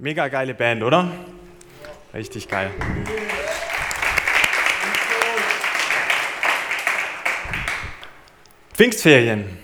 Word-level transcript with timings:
Mega 0.00 0.28
geile 0.28 0.54
Band, 0.54 0.84
oder? 0.84 1.10
Richtig 2.14 2.46
geil. 2.46 2.70
Pfingstferien. 8.72 9.58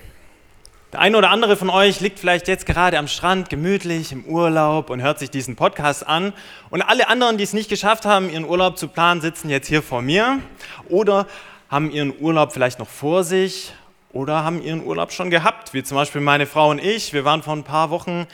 Der 0.93 0.99
eine 0.99 1.19
oder 1.19 1.31
andere 1.31 1.57
von 1.57 1.71
euch 1.71 2.01
liegt 2.01 2.19
vielleicht 2.19 2.49
jetzt 2.49 2.67
gerade 2.67 2.99
am 2.99 3.07
Strand, 3.07 3.49
gemütlich 3.49 4.11
im 4.11 4.25
Urlaub 4.25 4.91
und 4.91 5.03
hört 5.03 5.21
sich 5.21 5.31
diesen 5.31 5.55
Podcast 5.55 6.05
an. 6.05 6.33
Und 6.69 6.83
alle 6.83 7.07
anderen, 7.07 7.39
die 7.39 7.45
es 7.45 7.53
nicht 7.53 7.69
geschafft 7.71 8.05
haben, 8.05 8.29
ihren 8.29 8.45
Urlaub 8.45 8.77
zu 8.77 8.89
planen, 8.89 9.21
sitzen 9.21 9.51
jetzt 9.51 9.69
hier 9.69 9.83
vor 9.83 10.03
mir 10.03 10.41
oder 10.89 11.29
haben 11.69 11.93
ihren 11.93 12.13
Urlaub 12.19 12.53
vielleicht 12.53 12.81
noch 12.81 12.89
vor 12.89 13.23
sich 13.23 13.73
oder 14.15 14.43
haben 14.43 14.63
ihren 14.63 14.85
Urlaub 14.85 15.13
schon 15.13 15.31
gehabt, 15.31 15.75
wie 15.75 15.83
zum 15.85 15.97
Beispiel 15.97 16.21
meine 16.21 16.47
Frau 16.47 16.71
und 16.71 16.83
ich. 16.83 17.13
Wir 17.13 17.25
waren 17.25 17.43
vor 17.43 17.55
ein 17.55 17.65
paar 17.65 17.91
Wochen 17.91 18.27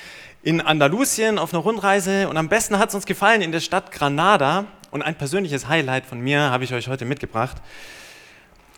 in 0.42 0.60
Andalusien 0.60 1.38
auf 1.38 1.52
einer 1.52 1.62
Rundreise 1.62 2.28
und 2.28 2.36
am 2.36 2.48
besten 2.48 2.78
hat 2.78 2.88
es 2.88 2.94
uns 2.94 3.04
gefallen 3.06 3.42
in 3.42 3.52
der 3.52 3.60
Stadt 3.60 3.92
Granada. 3.92 4.66
Und 4.90 5.02
ein 5.02 5.14
persönliches 5.14 5.68
Highlight 5.68 6.06
von 6.06 6.20
mir 6.20 6.50
habe 6.50 6.64
ich 6.64 6.74
euch 6.74 6.88
heute 6.88 7.04
mitgebracht. 7.04 7.58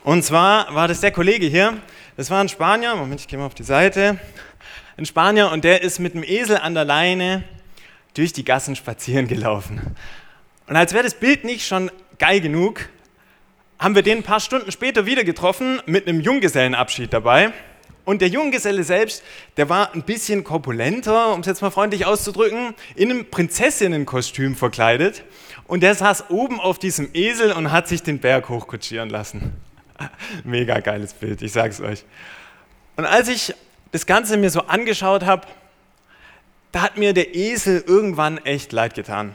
Und 0.05 0.25
zwar 0.25 0.75
war 0.75 0.89
das 0.89 1.01
der 1.01 1.13
Kollege 1.13 1.47
hier, 1.47 1.79
das 2.17 2.29
war 2.29 2.41
ein 2.41 2.49
Spanier, 2.49 2.97
Moment, 2.97 3.21
ich 3.21 3.29
gehe 3.29 3.39
mal 3.39 3.47
auf 3.47 3.55
die 3.55 3.63
Seite, 3.63 4.19
ein 4.97 5.07
Spanier 5.07 5.51
und 5.53 5.65
der 5.65 5.83
ist 5.83 6.01
mit 6.01 6.15
dem 6.15 6.25
Esel 6.25 6.59
an 6.59 6.75
der 6.75 6.85
Leine 6.85 7.45
durch 8.15 8.33
die 8.33 8.45
Gassen 8.45 8.77
spazieren 8.77 9.29
gelaufen. 9.29 9.81
Und 10.67 10.77
als 10.77 10.93
wäre 10.93 11.05
das 11.05 11.15
Bild 11.15 11.45
nicht 11.45 11.67
schon 11.67 11.91
geil 12.19 12.41
genug, 12.41 12.89
haben 13.79 13.95
wir 13.95 14.03
den 14.03 14.19
ein 14.19 14.23
paar 14.25 14.41
Stunden 14.41 14.71
später 14.73 15.07
wieder 15.07 15.25
getroffen 15.25 15.81
mit 15.87 16.07
einem 16.07 16.21
Junggesellenabschied 16.21 17.13
dabei. 17.13 17.53
Und 18.05 18.21
der 18.21 18.29
Junggeselle 18.29 18.83
selbst, 18.83 19.23
der 19.57 19.69
war 19.69 19.95
ein 19.95 20.03
bisschen 20.03 20.43
korpulenter, 20.43 21.33
um 21.33 21.41
es 21.41 21.47
jetzt 21.47 21.63
mal 21.63 21.71
freundlich 21.71 22.05
auszudrücken, 22.05 22.75
in 22.97 23.11
einem 23.11 23.31
Prinzessinnenkostüm 23.31 24.57
verkleidet. 24.57 25.23
Und 25.69 25.83
der 25.83 25.95
saß 25.95 26.31
oben 26.31 26.61
auf 26.61 26.79
diesem 26.79 27.11
Esel 27.15 27.53
und 27.53 27.71
hat 27.71 27.87
sich 27.87 28.03
den 28.03 28.19
Berg 28.19 28.49
hochkutschieren 28.49 29.09
lassen. 29.09 29.53
Mega 30.45 30.81
geiles 30.81 31.15
Bild, 31.15 31.43
ich 31.43 31.53
sag's 31.53 31.81
euch. 31.81 32.05
Und 32.97 33.05
als 33.05 33.29
ich 33.29 33.55
das 33.93 34.07
Ganze 34.07 34.37
mir 34.37 34.51
so 34.51 34.63
angeschaut 34.63 35.25
habe, 35.25 35.47
da 36.73 36.83
hat 36.83 36.97
mir 36.97 37.13
der 37.13 37.35
Esel 37.35 37.85
irgendwann 37.87 38.39
echt 38.39 38.73
leid 38.73 38.95
getan. 38.95 39.35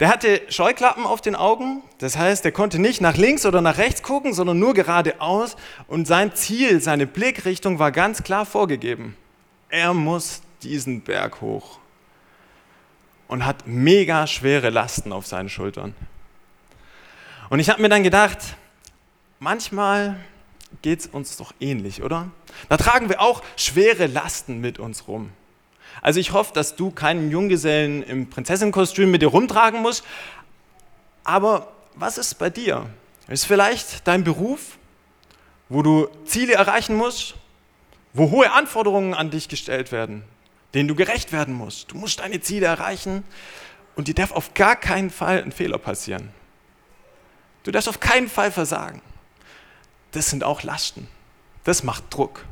Der 0.00 0.08
hatte 0.08 0.42
Scheuklappen 0.48 1.04
auf 1.04 1.20
den 1.20 1.34
Augen, 1.34 1.82
das 1.98 2.16
heißt, 2.16 2.44
er 2.44 2.52
konnte 2.52 2.78
nicht 2.78 3.00
nach 3.00 3.16
links 3.16 3.44
oder 3.44 3.60
nach 3.60 3.78
rechts 3.78 4.02
gucken, 4.02 4.32
sondern 4.32 4.58
nur 4.58 4.72
geradeaus 4.72 5.56
und 5.88 6.06
sein 6.06 6.34
Ziel, 6.34 6.80
seine 6.80 7.06
Blickrichtung 7.06 7.80
war 7.80 7.90
ganz 7.90 8.22
klar 8.22 8.46
vorgegeben. 8.46 9.16
Er 9.70 9.94
muss 9.94 10.42
diesen 10.62 11.00
Berg 11.00 11.40
hoch 11.40 11.80
und 13.26 13.44
hat 13.44 13.66
mega 13.66 14.28
schwere 14.28 14.70
Lasten 14.70 15.12
auf 15.12 15.26
seinen 15.26 15.48
Schultern. 15.48 15.94
Und 17.50 17.58
ich 17.58 17.68
habe 17.68 17.82
mir 17.82 17.88
dann 17.88 18.04
gedacht, 18.04 18.38
manchmal 19.40 20.16
geht 20.80 21.00
es 21.00 21.06
uns 21.06 21.36
doch 21.36 21.52
ähnlich, 21.58 22.02
oder? 22.04 22.30
Da 22.68 22.76
tragen 22.76 23.08
wir 23.08 23.20
auch 23.20 23.42
schwere 23.56 24.06
Lasten 24.06 24.60
mit 24.60 24.78
uns 24.78 25.08
rum. 25.08 25.30
Also 26.02 26.20
ich 26.20 26.32
hoffe, 26.32 26.52
dass 26.52 26.76
du 26.76 26.90
keinen 26.90 27.30
Junggesellen 27.30 28.02
im 28.02 28.30
Prinzessinnenkostüm 28.30 29.10
mit 29.10 29.22
dir 29.22 29.28
rumtragen 29.28 29.82
musst. 29.82 30.04
Aber 31.24 31.72
was 31.94 32.18
ist 32.18 32.38
bei 32.38 32.50
dir? 32.50 32.86
Ist 33.26 33.44
vielleicht 33.44 34.06
dein 34.06 34.24
Beruf, 34.24 34.78
wo 35.68 35.82
du 35.82 36.08
Ziele 36.24 36.54
erreichen 36.54 36.96
musst, 36.96 37.34
wo 38.14 38.30
hohe 38.30 38.50
Anforderungen 38.52 39.14
an 39.14 39.30
dich 39.30 39.48
gestellt 39.48 39.92
werden, 39.92 40.22
denen 40.74 40.88
du 40.88 40.94
gerecht 40.94 41.32
werden 41.32 41.54
musst. 41.54 41.92
Du 41.92 41.96
musst 41.96 42.20
deine 42.20 42.40
Ziele 42.40 42.66
erreichen 42.66 43.24
und 43.96 44.08
dir 44.08 44.14
darf 44.14 44.32
auf 44.32 44.54
gar 44.54 44.76
keinen 44.76 45.10
Fall 45.10 45.42
ein 45.42 45.52
Fehler 45.52 45.78
passieren. 45.78 46.30
Du 47.64 47.70
darfst 47.70 47.88
auf 47.88 48.00
keinen 48.00 48.28
Fall 48.28 48.50
versagen. 48.50 49.02
Das 50.12 50.30
sind 50.30 50.42
auch 50.42 50.62
Lasten. 50.62 51.08
Das 51.64 51.82
macht 51.82 52.04
Druck. 52.10 52.44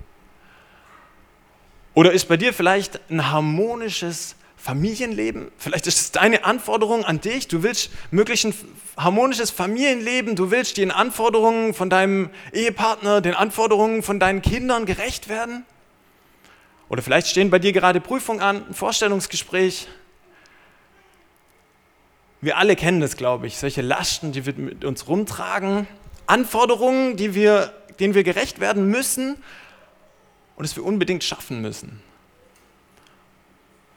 Oder 1.96 2.12
ist 2.12 2.26
bei 2.28 2.36
dir 2.36 2.52
vielleicht 2.52 3.00
ein 3.10 3.30
harmonisches 3.32 4.36
Familienleben? 4.58 5.50
Vielleicht 5.56 5.86
ist 5.86 5.98
es 5.98 6.12
deine 6.12 6.44
Anforderung 6.44 7.06
an 7.06 7.22
dich. 7.22 7.48
Du 7.48 7.62
willst 7.62 7.90
möglichst 8.10 8.44
ein 8.44 8.54
harmonisches 8.98 9.50
Familienleben. 9.50 10.36
Du 10.36 10.50
willst 10.50 10.76
den 10.76 10.90
Anforderungen 10.90 11.72
von 11.72 11.88
deinem 11.88 12.28
Ehepartner, 12.52 13.22
den 13.22 13.32
Anforderungen 13.32 14.02
von 14.02 14.20
deinen 14.20 14.42
Kindern 14.42 14.84
gerecht 14.84 15.30
werden. 15.30 15.64
Oder 16.90 17.00
vielleicht 17.00 17.28
stehen 17.28 17.48
bei 17.48 17.58
dir 17.58 17.72
gerade 17.72 18.02
Prüfungen 18.02 18.42
an, 18.42 18.62
ein 18.68 18.74
Vorstellungsgespräch. 18.74 19.88
Wir 22.42 22.58
alle 22.58 22.76
kennen 22.76 23.00
das, 23.00 23.16
glaube 23.16 23.46
ich, 23.46 23.56
solche 23.56 23.80
Lasten, 23.80 24.32
die 24.32 24.44
wir 24.44 24.52
mit 24.52 24.84
uns 24.84 25.08
rumtragen, 25.08 25.88
Anforderungen, 26.26 27.16
die 27.16 27.34
wir, 27.34 27.72
denen 27.98 28.12
wir 28.12 28.22
gerecht 28.22 28.60
werden 28.60 28.90
müssen 28.90 29.38
und 30.56 30.64
es 30.64 30.76
wir 30.76 30.84
unbedingt 30.84 31.22
schaffen 31.22 31.60
müssen. 31.60 32.02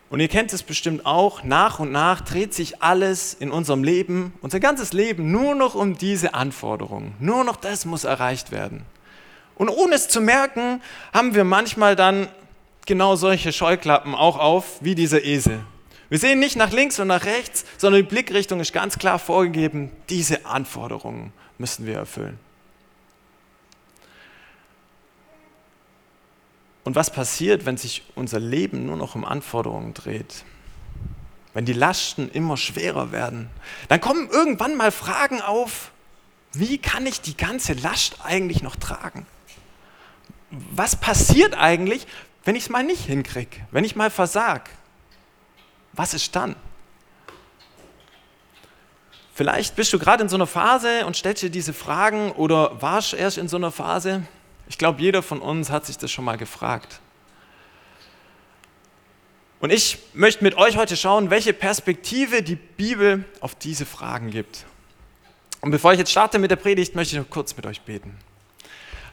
Und 0.10 0.20
ihr 0.20 0.28
kennt 0.28 0.52
es 0.54 0.64
bestimmt 0.64 1.06
auch, 1.06 1.44
nach 1.44 1.80
und 1.80 1.92
nach 1.92 2.22
dreht 2.22 2.54
sich 2.54 2.82
alles 2.82 3.36
in 3.36 3.52
unserem 3.52 3.84
Leben, 3.84 4.34
unser 4.42 4.60
ganzes 4.60 4.92
Leben 4.92 5.32
nur 5.32 5.54
noch 5.54 5.76
um 5.76 5.98
diese 5.98 6.34
Anforderungen. 6.34 7.14
Nur 7.20 7.44
noch 7.44 7.56
das 7.56 7.86
muss 7.86 8.06
erreicht 8.06 8.52
werden. 8.52 8.86
Und 9.56 9.70
ohne 9.70 9.96
es 9.96 10.08
zu 10.08 10.20
merken, 10.20 10.82
haben 11.14 11.36
wir 11.36 11.44
manchmal 11.44 11.96
dann 11.96 12.28
genau 12.88 13.16
solche 13.16 13.54
Scheuklappen 13.54 14.16
auch 14.16 14.40
auf, 14.40 14.82
wie 14.82 14.96
dieser 14.96 15.24
Esel. 15.24 15.60
Wir 16.10 16.18
sehen 16.18 16.40
nicht 16.40 16.56
nach 16.56 16.72
links 16.72 17.00
und 17.00 17.08
nach 17.08 17.26
rechts, 17.26 17.64
sondern 17.78 18.02
die 18.02 18.08
Blickrichtung 18.08 18.60
ist 18.62 18.74
ganz 18.74 18.98
klar 18.98 19.20
vorgegeben, 19.20 19.92
diese 20.10 20.48
Anforderungen 20.48 21.34
müssen 21.60 21.86
wir 21.86 21.98
erfüllen. 21.98 22.40
Und 26.90 26.96
was 26.96 27.12
passiert, 27.12 27.68
wenn 27.68 27.78
sich 27.78 28.02
unser 28.16 28.40
Leben 28.40 28.88
nur 28.88 28.98
noch 28.98 29.14
um 29.14 29.24
Anforderungen 29.24 29.94
dreht? 29.94 30.44
Wenn 31.54 31.64
die 31.64 31.74
Lasten 31.74 32.32
immer 32.32 32.58
schwerer 32.58 33.12
werden? 33.12 33.52
Dann 33.90 34.02
kommen 34.02 34.28
irgendwann 34.28 34.76
mal 34.76 34.90
Fragen 34.90 35.40
auf, 35.40 35.92
wie 36.52 36.80
kann 36.80 37.06
ich 37.06 37.22
die 37.22 37.38
ganze 37.38 37.74
Last 37.74 38.16
eigentlich 38.24 38.64
noch 38.64 38.76
tragen? 38.76 39.28
Was 40.50 40.96
passiert 40.96 41.54
eigentlich, 41.54 42.08
wenn 42.44 42.56
ich 42.56 42.64
es 42.64 42.70
mal 42.72 42.84
nicht 42.84 43.06
hinkriege, 43.06 43.58
wenn 43.70 43.84
ich 43.84 43.96
mal 43.96 44.10
versag? 44.10 44.72
Was 45.94 46.16
ist 46.16 46.36
dann? 46.36 46.56
Vielleicht 49.36 49.76
bist 49.76 49.94
du 49.94 50.00
gerade 50.00 50.24
in 50.24 50.30
so 50.30 50.38
einer 50.38 50.48
Phase 50.48 51.06
und 51.06 51.16
stellst 51.16 51.44
dir 51.44 51.52
diese 51.52 51.74
Fragen 51.74 52.32
oder 52.32 52.82
warst 52.82 53.14
erst 53.14 53.38
in 53.38 53.48
so 53.48 53.58
einer 53.58 53.72
Phase 53.72 54.24
ich 54.70 54.78
glaube, 54.78 55.02
jeder 55.02 55.22
von 55.22 55.42
uns 55.42 55.72
hat 55.72 55.86
sich 55.86 55.98
das 55.98 56.12
schon 56.12 56.24
mal 56.24 56.38
gefragt. 56.38 57.02
Und 59.60 59.72
ich 59.72 59.98
möchte 60.14 60.44
mit 60.44 60.56
euch 60.56 60.78
heute 60.78 60.96
schauen, 60.96 61.32
welche 61.32 61.52
Perspektive 61.52 62.44
die 62.44 62.56
Bibel 62.56 63.26
auf 63.42 63.56
diese 63.56 63.86
Fragen 63.86 64.30
gibt. 64.30 64.66
Und 65.60 65.72
bevor 65.72 65.92
ich 65.92 66.00
jetzt 66.00 66.12
starte 66.12 66.40
mit 66.40 66.52
der 66.52 66.56
Predigt, 66.56 66.96
möchte 66.96 67.16
ich 67.16 67.22
noch 67.22 67.30
kurz 67.30 67.58
mit 67.58 67.66
euch 67.66 67.82
beten. 67.82 68.16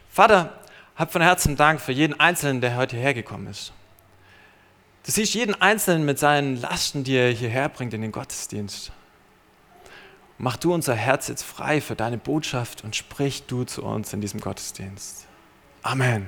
Vater, 0.08 0.60
hab 0.94 1.10
von 1.10 1.22
Herzen 1.22 1.56
Dank 1.56 1.80
für 1.80 1.92
jeden 1.92 2.20
Einzelnen, 2.20 2.60
der 2.60 2.76
heute 2.76 2.94
hierher 2.94 3.14
gekommen 3.14 3.48
ist. 3.48 3.72
Du 5.04 5.10
siehst 5.10 5.34
jeden 5.34 5.60
Einzelnen 5.60 6.04
mit 6.04 6.18
seinen 6.18 6.60
Lasten, 6.60 7.02
die 7.02 7.14
er 7.14 7.30
hierher 7.30 7.68
bringt 7.68 7.94
in 7.94 8.02
den 8.02 8.12
Gottesdienst. 8.12 8.92
Mach 10.38 10.56
du 10.58 10.74
unser 10.74 10.94
Herz 10.94 11.28
jetzt 11.28 11.44
frei 11.44 11.80
für 11.80 11.96
deine 11.96 12.18
Botschaft 12.18 12.84
und 12.84 12.94
sprich 12.94 13.44
du 13.46 13.64
zu 13.64 13.82
uns 13.82 14.12
in 14.12 14.20
diesem 14.20 14.40
Gottesdienst. 14.40 15.25
Amen. 15.86 16.26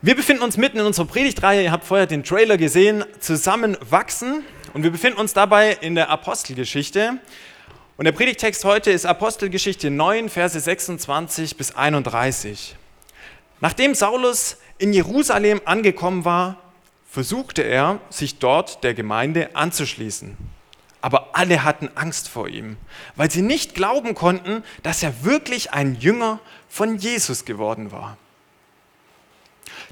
Wir 0.00 0.16
befinden 0.16 0.42
uns 0.42 0.56
mitten 0.56 0.78
in 0.78 0.86
unserer 0.86 1.04
Predigtreihe, 1.04 1.62
ihr 1.62 1.72
habt 1.72 1.84
vorher 1.84 2.06
den 2.06 2.24
Trailer 2.24 2.56
gesehen, 2.56 3.04
Zusammenwachsen. 3.18 4.42
Und 4.72 4.82
wir 4.82 4.92
befinden 4.92 5.20
uns 5.20 5.34
dabei 5.34 5.72
in 5.72 5.94
der 5.94 6.08
Apostelgeschichte. 6.08 7.18
Und 7.98 8.06
der 8.06 8.12
Predigtext 8.12 8.64
heute 8.64 8.90
ist 8.90 9.04
Apostelgeschichte 9.04 9.90
9, 9.90 10.30
Verse 10.30 10.58
26 10.58 11.58
bis 11.58 11.74
31. 11.74 12.76
Nachdem 13.60 13.94
Saulus 13.94 14.56
in 14.78 14.94
Jerusalem 14.94 15.60
angekommen 15.66 16.24
war, 16.24 16.56
versuchte 17.10 17.60
er, 17.60 18.00
sich 18.08 18.38
dort 18.38 18.84
der 18.84 18.94
Gemeinde 18.94 19.54
anzuschließen 19.54 20.34
aber 21.00 21.30
alle 21.32 21.64
hatten 21.64 21.88
Angst 21.94 22.28
vor 22.28 22.48
ihm, 22.48 22.76
weil 23.16 23.30
sie 23.30 23.42
nicht 23.42 23.74
glauben 23.74 24.14
konnten, 24.14 24.62
dass 24.82 25.02
er 25.02 25.24
wirklich 25.24 25.72
ein 25.72 25.96
Jünger 25.96 26.40
von 26.68 26.98
Jesus 26.98 27.44
geworden 27.44 27.92
war. 27.92 28.16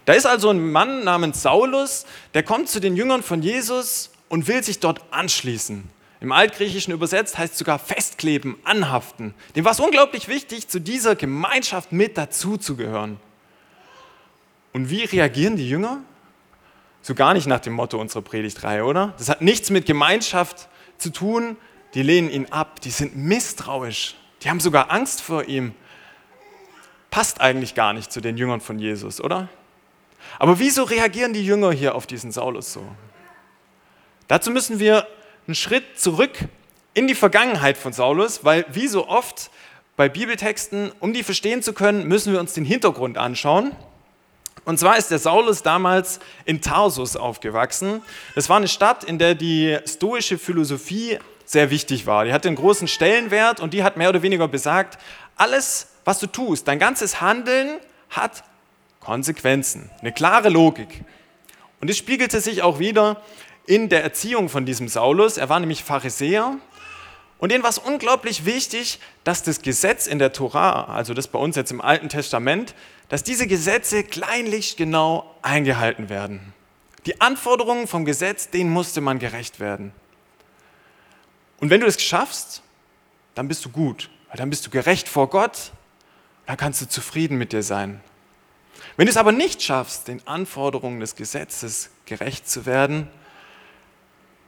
Da 0.05 0.15
ist 0.15 0.27
also 0.27 0.51
ein 0.51 0.73
Mann 0.73 1.05
namens 1.05 1.43
Saulus, 1.43 2.07
der 2.35 2.43
kommt 2.43 2.69
zu 2.69 2.81
den 2.81 2.97
Jüngern 2.97 3.23
von 3.23 3.43
Jesus 3.43 4.11
und 4.29 4.49
will 4.49 4.63
sich 4.63 4.81
dort 4.81 5.03
anschließen. 5.11 5.89
Im 6.21 6.33
Altgriechischen 6.33 6.93
übersetzt 6.93 7.39
heißt 7.39 7.57
sogar 7.57 7.79
festkleben, 7.79 8.57
anhaften. 8.65 9.35
Dem 9.55 9.65
war 9.65 9.73
es 9.73 9.81
unglaublich 9.81 10.27
wichtig, 10.29 10.69
zu 10.69 10.81
dieser 10.81 11.15
Gemeinschaft 11.15 11.93
mit 11.93 12.19
dazuzugehören. 12.19 13.21
Und 14.73 14.91
wie 14.91 15.05
reagieren 15.05 15.57
die 15.57 15.69
Jünger? 15.69 16.01
So 17.03 17.15
gar 17.15 17.35
nicht 17.35 17.47
nach 17.47 17.61
dem 17.61 17.73
Motto 17.73 18.01
unserer 18.01 18.23
Predigtreihe, 18.23 18.85
oder? 18.85 19.15
Das 19.19 19.29
hat 19.29 19.43
nichts 19.43 19.71
mit 19.71 19.87
Gemeinschaft 19.87 20.69
zu 20.99 21.11
tun. 21.11 21.57
Die 21.95 22.03
lehnen 22.03 22.31
ihn 22.31 22.47
ab, 22.51 22.81
die 22.81 22.91
sind 22.91 23.17
misstrauisch, 23.17 24.17
die 24.43 24.51
haben 24.51 24.61
sogar 24.61 24.91
Angst 24.91 25.23
vor 25.23 25.45
ihm. 25.45 25.75
Passt 27.11 27.41
eigentlich 27.41 27.75
gar 27.75 27.95
nicht 27.95 28.13
zu 28.13 28.21
den 28.21 28.37
Jüngern 28.37 28.61
von 28.61 28.79
Jesus, 28.79 29.21
oder? 29.21 29.49
Aber 30.39 30.59
wieso 30.59 30.83
reagieren 30.83 31.33
die 31.33 31.45
Jünger 31.45 31.73
hier 31.73 31.95
auf 31.95 32.07
diesen 32.07 32.31
Saulus 32.31 32.73
so? 32.73 32.87
Dazu 34.27 34.51
müssen 34.51 34.79
wir 34.79 35.07
einen 35.47 35.55
Schritt 35.55 35.99
zurück 35.99 36.33
in 36.93 37.07
die 37.07 37.15
Vergangenheit 37.15 37.79
von 37.79 37.93
Saulus, 37.93 38.45
weil 38.45 38.67
wie 38.71 38.89
so 38.89 39.09
oft 39.09 39.51
bei 39.97 40.09
Bibeltexten, 40.09 40.93
um 41.01 41.13
die 41.13 41.23
verstehen 41.23 41.63
zu 41.63 41.73
können, 41.73 42.07
müssen 42.07 42.33
wir 42.33 42.41
uns 42.41 42.53
den 42.53 42.65
Hintergrund 42.65 43.17
anschauen. 43.17 43.75
Und 44.69 44.79
zwar 44.79 44.99
ist 44.99 45.11
der 45.11 45.19
Saulus 45.19 45.63
damals 45.63 46.21
in 46.45 46.61
Tarsus 46.61 47.17
aufgewachsen. 47.17 48.03
Das 48.35 48.51
war 48.51 48.59
eine 48.59 48.69
Stadt, 48.69 49.03
in 49.03 49.19
der 49.19 49.35
die 49.35 49.79
stoische 49.87 50.37
Philosophie 50.37 51.19
sehr 51.47 51.71
wichtig 51.71 52.05
war. 52.07 52.27
Die 52.27 52.35
hatte 52.35 52.49
einen 52.49 52.59
großen 52.59 52.87
Stellenwert 52.87 53.61
und 53.61 53.73
die 53.73 53.83
hat 53.83 53.97
mehr 53.97 54.11
oder 54.11 54.21
weniger 54.21 54.47
besagt, 54.47 54.99
alles, 55.37 55.89
was 56.05 56.19
du 56.19 56.27
tust, 56.27 56.69
dein 56.69 56.79
ganzes 56.79 57.23
Handeln 57.23 57.79
hat 58.11 58.45
Konsequenzen, 59.01 59.89
eine 60.03 60.13
klare 60.13 60.51
Logik. 60.51 61.03
Und 61.81 61.89
es 61.89 61.97
spiegelte 61.97 62.43
sich 62.43 62.61
auch 62.61 62.79
wieder 62.79 63.23
in 63.65 63.89
der 63.89 64.03
Erziehung 64.03 64.51
von 64.51 64.67
diesem 64.67 64.89
Saulus. 64.89 65.39
Er 65.39 65.49
war 65.49 65.61
nämlich 65.61 65.83
Pharisäer 65.83 66.57
und 67.39 67.53
denen 67.53 67.63
war 67.63 67.71
es 67.71 67.79
unglaublich 67.79 68.45
wichtig, 68.45 68.99
dass 69.25 69.43
das 69.43 69.63
Gesetz 69.63 70.07
in 70.07 70.19
der 70.19 70.33
Tora, 70.33 70.85
also 70.85 71.15
das 71.15 71.29
bei 71.29 71.39
uns 71.39 71.55
jetzt 71.55 71.71
im 71.71 71.81
Alten 71.81 72.09
Testament, 72.09 72.75
dass 73.09 73.23
diese 73.23 73.47
Gesetze 73.47 74.03
kleinlich 74.03 74.77
genau 74.77 75.35
eingehalten 75.43 76.09
werden. 76.09 76.53
Die 77.07 77.21
Anforderungen 77.21 77.87
vom 77.87 78.05
Gesetz, 78.05 78.51
denen 78.51 78.71
musste 78.71 79.01
man 79.01 79.19
gerecht 79.19 79.61
werden. 79.61 79.93
Und 81.61 81.71
wenn 81.71 81.81
du 81.81 81.87
es 81.87 82.03
schaffst, 82.03 82.63
dann 83.35 83.49
bist 83.49 83.65
du 83.65 83.71
gut, 83.71 84.11
weil 84.29 84.37
dann 84.37 84.51
bist 84.51 84.67
du 84.67 84.71
gerecht 84.71 85.09
vor 85.09 85.31
Gott, 85.31 85.73
dann 86.47 86.57
kannst 86.57 86.83
du 86.83 86.89
zufrieden 86.89 87.39
mit 87.39 87.53
dir 87.53 87.63
sein. 87.63 88.01
Wenn 88.97 89.07
du 89.07 89.11
es 89.11 89.17
aber 89.17 89.33
nicht 89.33 89.63
schaffst, 89.63 90.09
den 90.09 90.27
Anforderungen 90.27 91.01
des 91.01 91.15
Gesetzes 91.15 91.91
gerecht 92.05 92.49
zu 92.49 92.67
werden, 92.67 93.09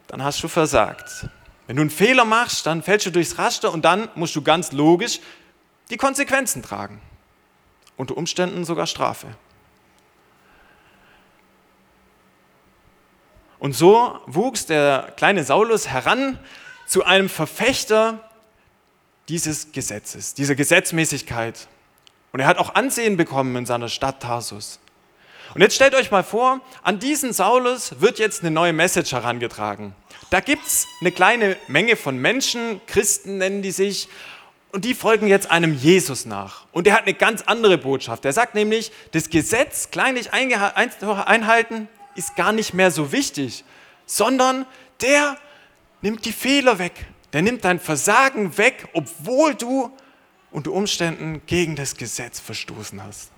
dann 0.08 0.24
hast 0.24 0.42
du 0.42 0.48
versagt. 0.48 1.28
Wenn 1.70 1.76
du 1.76 1.82
einen 1.82 1.90
Fehler 1.90 2.24
machst, 2.24 2.66
dann 2.66 2.82
fällst 2.82 3.06
du 3.06 3.12
durchs 3.12 3.38
Raster 3.38 3.72
und 3.72 3.84
dann 3.84 4.08
musst 4.16 4.34
du 4.34 4.42
ganz 4.42 4.72
logisch 4.72 5.20
die 5.90 5.96
Konsequenzen 5.96 6.64
tragen. 6.64 7.00
Unter 7.96 8.16
Umständen 8.16 8.64
sogar 8.64 8.88
Strafe. 8.88 9.28
Und 13.60 13.76
so 13.76 14.18
wuchs 14.26 14.66
der 14.66 15.12
kleine 15.16 15.44
Saulus 15.44 15.86
heran 15.86 16.40
zu 16.88 17.04
einem 17.04 17.28
Verfechter 17.28 18.28
dieses 19.28 19.70
Gesetzes, 19.70 20.34
dieser 20.34 20.56
Gesetzmäßigkeit. 20.56 21.68
Und 22.32 22.40
er 22.40 22.48
hat 22.48 22.58
auch 22.58 22.74
Ansehen 22.74 23.16
bekommen 23.16 23.54
in 23.54 23.64
seiner 23.64 23.88
Stadt 23.88 24.20
Tarsus. 24.20 24.80
Und 25.54 25.62
jetzt 25.62 25.74
stellt 25.74 25.94
euch 25.94 26.10
mal 26.10 26.22
vor, 26.22 26.60
an 26.82 26.98
diesen 26.98 27.32
Saulus 27.32 28.00
wird 28.00 28.18
jetzt 28.18 28.40
eine 28.40 28.50
neue 28.50 28.72
Message 28.72 29.12
herangetragen. 29.12 29.94
Da 30.30 30.40
gibt 30.40 30.66
es 30.66 30.86
eine 31.00 31.10
kleine 31.10 31.56
Menge 31.66 31.96
von 31.96 32.16
Menschen, 32.16 32.80
Christen 32.86 33.38
nennen 33.38 33.62
die 33.62 33.72
sich, 33.72 34.08
und 34.72 34.84
die 34.84 34.94
folgen 34.94 35.26
jetzt 35.26 35.50
einem 35.50 35.74
Jesus 35.74 36.26
nach. 36.26 36.66
Und 36.70 36.86
der 36.86 36.94
hat 36.94 37.02
eine 37.02 37.14
ganz 37.14 37.42
andere 37.42 37.76
Botschaft. 37.76 38.24
Er 38.24 38.32
sagt 38.32 38.54
nämlich, 38.54 38.92
das 39.10 39.28
Gesetz 39.28 39.90
kleinlich 39.90 40.32
einhalten 40.32 41.88
ist 42.14 42.36
gar 42.36 42.52
nicht 42.52 42.72
mehr 42.72 42.92
so 42.92 43.10
wichtig, 43.10 43.64
sondern 44.06 44.66
der 45.00 45.36
nimmt 46.02 46.24
die 46.24 46.32
Fehler 46.32 46.78
weg. 46.78 47.06
Der 47.32 47.42
nimmt 47.42 47.64
dein 47.64 47.80
Versagen 47.80 48.56
weg, 48.58 48.88
obwohl 48.92 49.56
du 49.56 49.90
unter 50.52 50.70
Umständen 50.70 51.42
gegen 51.46 51.74
das 51.74 51.96
Gesetz 51.96 52.38
verstoßen 52.38 53.02
hast. 53.02 53.30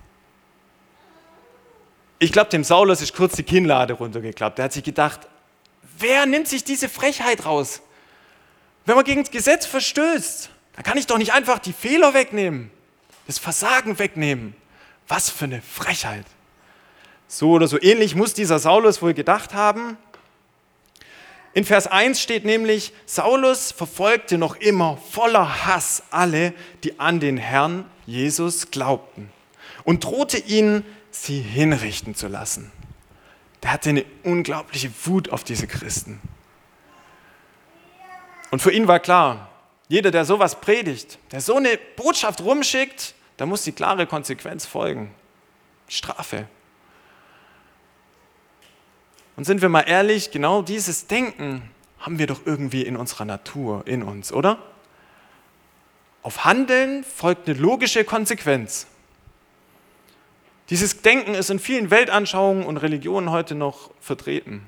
Ich 2.23 2.31
glaube, 2.31 2.49
dem 2.49 2.63
Saulus 2.63 3.01
ist 3.01 3.13
kurz 3.13 3.35
die 3.35 3.43
Kinnlade 3.43 3.95
runtergeklappt. 3.95 4.57
Er 4.57 4.65
hat 4.65 4.71
sich 4.71 4.85
gedacht, 4.85 5.27
wer 5.99 6.25
nimmt 6.25 6.47
sich 6.47 6.63
diese 6.63 6.87
Frechheit 6.87 7.45
raus? 7.45 7.81
Wenn 8.85 8.95
man 8.95 9.03
gegen 9.03 9.23
das 9.23 9.31
Gesetz 9.31 9.65
verstößt, 9.65 10.49
dann 10.73 10.85
kann 10.85 10.97
ich 10.97 11.05
doch 11.05 11.17
nicht 11.17 11.33
einfach 11.33 11.59
die 11.59 11.73
Fehler 11.73 12.13
wegnehmen, 12.13 12.71
das 13.27 13.39
Versagen 13.39 13.99
wegnehmen. 13.99 14.55
Was 15.09 15.29
für 15.29 15.43
eine 15.43 15.61
Frechheit. 15.61 16.23
So 17.27 17.51
oder 17.51 17.67
so 17.67 17.77
ähnlich 17.81 18.15
muss 18.15 18.33
dieser 18.33 18.57
Saulus 18.57 19.01
wohl 19.01 19.13
gedacht 19.13 19.53
haben. 19.53 19.97
In 21.53 21.65
Vers 21.65 21.87
1 21.87 22.21
steht 22.21 22.45
nämlich, 22.45 22.93
Saulus 23.05 23.73
verfolgte 23.73 24.37
noch 24.37 24.55
immer 24.55 24.95
voller 25.11 25.65
Hass 25.65 26.03
alle, 26.09 26.53
die 26.85 27.01
an 27.01 27.19
den 27.19 27.35
Herrn 27.35 27.83
Jesus 28.05 28.71
glaubten 28.71 29.29
und 29.83 30.05
drohte 30.05 30.37
ihnen 30.37 30.85
sie 31.13 31.39
hinrichten 31.39 32.15
zu 32.15 32.27
lassen. 32.27 32.71
Der 33.61 33.71
hatte 33.71 33.89
eine 33.89 34.05
unglaubliche 34.23 34.91
Wut 35.05 35.29
auf 35.29 35.43
diese 35.43 35.67
Christen. 35.67 36.19
Und 38.51 38.61
für 38.61 38.71
ihn 38.71 38.87
war 38.87 38.99
klar, 38.99 39.49
jeder, 39.87 40.11
der 40.11 40.25
sowas 40.25 40.59
predigt, 40.59 41.17
der 41.31 41.41
so 41.41 41.55
eine 41.55 41.77
Botschaft 41.95 42.41
rumschickt, 42.41 43.15
da 43.37 43.45
muss 43.45 43.63
die 43.63 43.71
klare 43.71 44.05
Konsequenz 44.05 44.65
folgen. 44.65 45.13
Strafe. 45.87 46.47
Und 49.35 49.45
sind 49.45 49.61
wir 49.61 49.69
mal 49.69 49.81
ehrlich, 49.81 50.31
genau 50.31 50.61
dieses 50.61 51.07
Denken 51.07 51.69
haben 51.99 52.19
wir 52.19 52.27
doch 52.27 52.41
irgendwie 52.45 52.83
in 52.83 52.95
unserer 52.95 53.25
Natur, 53.25 53.83
in 53.87 54.03
uns, 54.03 54.31
oder? 54.31 54.59
Auf 56.21 56.45
Handeln 56.45 57.03
folgt 57.03 57.47
eine 57.47 57.57
logische 57.57 58.03
Konsequenz. 58.03 58.87
Dieses 60.69 61.01
Denken 61.01 61.35
ist 61.35 61.49
in 61.49 61.59
vielen 61.59 61.91
Weltanschauungen 61.91 62.65
und 62.65 62.77
Religionen 62.77 63.31
heute 63.31 63.55
noch 63.55 63.91
vertreten. 63.99 64.67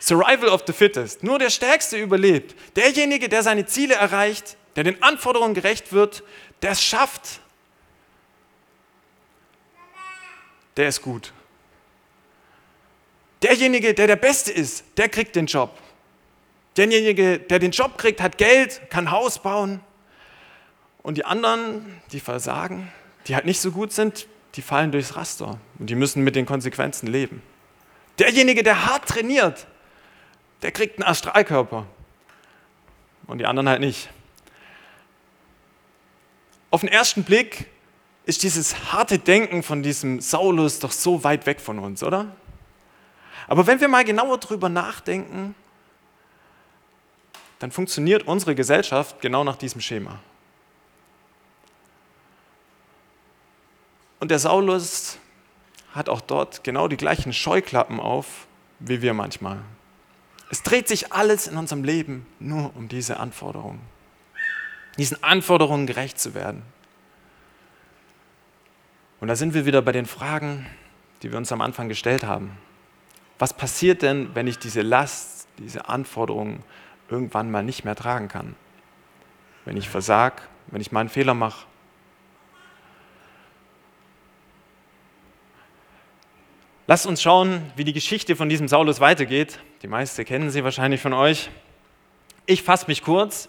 Survival 0.00 0.48
of 0.48 0.62
the 0.66 0.72
Fittest. 0.72 1.22
Nur 1.22 1.38
der 1.38 1.50
Stärkste 1.50 1.96
überlebt. 1.96 2.56
Derjenige, 2.76 3.28
der 3.28 3.42
seine 3.42 3.66
Ziele 3.66 3.94
erreicht, 3.94 4.56
der 4.76 4.84
den 4.84 5.02
Anforderungen 5.02 5.54
gerecht 5.54 5.92
wird, 5.92 6.22
der 6.62 6.72
es 6.72 6.82
schafft, 6.82 7.40
der 10.76 10.88
ist 10.88 11.02
gut. 11.02 11.32
Derjenige, 13.42 13.94
der 13.94 14.06
der 14.06 14.16
Beste 14.16 14.52
ist, 14.52 14.84
der 14.96 15.08
kriegt 15.08 15.36
den 15.36 15.46
Job. 15.46 15.76
Derjenige, 16.76 17.38
der 17.38 17.58
den 17.58 17.72
Job 17.72 17.98
kriegt, 17.98 18.20
hat 18.20 18.38
Geld, 18.38 18.80
kann 18.88 19.10
Haus 19.10 19.40
bauen. 19.40 19.80
Und 21.02 21.18
die 21.18 21.24
anderen, 21.24 22.00
die 22.12 22.20
versagen, 22.20 22.90
die 23.26 23.34
halt 23.34 23.44
nicht 23.44 23.60
so 23.60 23.72
gut 23.72 23.92
sind, 23.92 24.26
die 24.54 24.62
fallen 24.62 24.92
durchs 24.92 25.16
Raster 25.16 25.58
und 25.78 25.88
die 25.88 25.94
müssen 25.94 26.22
mit 26.22 26.36
den 26.36 26.46
Konsequenzen 26.46 27.06
leben. 27.06 27.42
Derjenige, 28.18 28.62
der 28.62 28.86
hart 28.86 29.08
trainiert, 29.08 29.66
der 30.62 30.72
kriegt 30.72 30.98
einen 30.98 31.08
Astralkörper 31.08 31.86
und 33.26 33.38
die 33.38 33.46
anderen 33.46 33.68
halt 33.68 33.80
nicht. 33.80 34.10
Auf 36.70 36.80
den 36.80 36.90
ersten 36.90 37.24
Blick 37.24 37.66
ist 38.24 38.42
dieses 38.42 38.92
harte 38.92 39.18
Denken 39.18 39.62
von 39.62 39.82
diesem 39.82 40.20
Saulus 40.20 40.78
doch 40.78 40.92
so 40.92 41.24
weit 41.24 41.46
weg 41.46 41.60
von 41.60 41.78
uns, 41.78 42.02
oder? 42.02 42.34
Aber 43.48 43.66
wenn 43.66 43.80
wir 43.80 43.88
mal 43.88 44.04
genauer 44.04 44.38
drüber 44.38 44.68
nachdenken, 44.68 45.54
dann 47.58 47.70
funktioniert 47.70 48.26
unsere 48.26 48.54
Gesellschaft 48.54 49.20
genau 49.20 49.44
nach 49.44 49.56
diesem 49.56 49.80
Schema. 49.80 50.20
Und 54.22 54.30
der 54.30 54.38
Saulus 54.38 55.18
hat 55.96 56.08
auch 56.08 56.20
dort 56.20 56.62
genau 56.62 56.86
die 56.86 56.96
gleichen 56.96 57.32
Scheuklappen 57.32 57.98
auf 57.98 58.46
wie 58.78 59.02
wir 59.02 59.14
manchmal. 59.14 59.58
Es 60.48 60.62
dreht 60.62 60.86
sich 60.86 61.12
alles 61.12 61.48
in 61.48 61.56
unserem 61.56 61.82
Leben 61.82 62.24
nur 62.38 62.70
um 62.76 62.86
diese 62.86 63.18
Anforderungen. 63.18 63.80
Diesen 64.96 65.24
Anforderungen 65.24 65.88
gerecht 65.88 66.20
zu 66.20 66.34
werden. 66.34 66.62
Und 69.18 69.26
da 69.26 69.34
sind 69.34 69.54
wir 69.54 69.66
wieder 69.66 69.82
bei 69.82 69.90
den 69.90 70.06
Fragen, 70.06 70.68
die 71.24 71.32
wir 71.32 71.38
uns 71.38 71.50
am 71.50 71.60
Anfang 71.60 71.88
gestellt 71.88 72.22
haben. 72.22 72.56
Was 73.40 73.52
passiert 73.52 74.02
denn, 74.02 74.32
wenn 74.34 74.46
ich 74.46 74.60
diese 74.60 74.82
Last, 74.82 75.48
diese 75.58 75.88
Anforderungen 75.88 76.62
irgendwann 77.08 77.50
mal 77.50 77.64
nicht 77.64 77.84
mehr 77.84 77.96
tragen 77.96 78.28
kann? 78.28 78.54
Wenn 79.64 79.76
ich 79.76 79.88
versag, 79.88 80.48
wenn 80.68 80.80
ich 80.80 80.92
mal 80.92 81.00
einen 81.00 81.08
Fehler 81.08 81.34
mache, 81.34 81.66
Lasst 86.86 87.06
uns 87.06 87.22
schauen, 87.22 87.70
wie 87.76 87.84
die 87.84 87.92
Geschichte 87.92 88.34
von 88.34 88.48
diesem 88.48 88.66
Saulus 88.66 88.98
weitergeht. 88.98 89.60
Die 89.82 89.88
meisten 89.88 90.24
kennen 90.24 90.50
sie 90.50 90.64
wahrscheinlich 90.64 91.00
von 91.00 91.12
euch. 91.12 91.48
Ich 92.46 92.62
fasse 92.62 92.86
mich 92.88 93.02
kurz. 93.02 93.48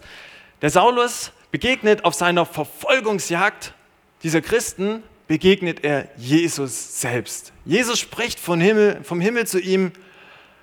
Der 0.62 0.70
Saulus 0.70 1.32
begegnet 1.50 2.04
auf 2.04 2.14
seiner 2.14 2.46
Verfolgungsjagd 2.46 3.74
dieser 4.22 4.40
Christen, 4.40 5.02
begegnet 5.26 5.84
er 5.84 6.08
Jesus 6.16 7.00
selbst. 7.00 7.52
Jesus 7.64 7.98
spricht 7.98 8.38
vom 8.38 8.60
Himmel, 8.60 9.02
vom 9.02 9.20
Himmel 9.20 9.46
zu 9.46 9.60
ihm 9.60 9.92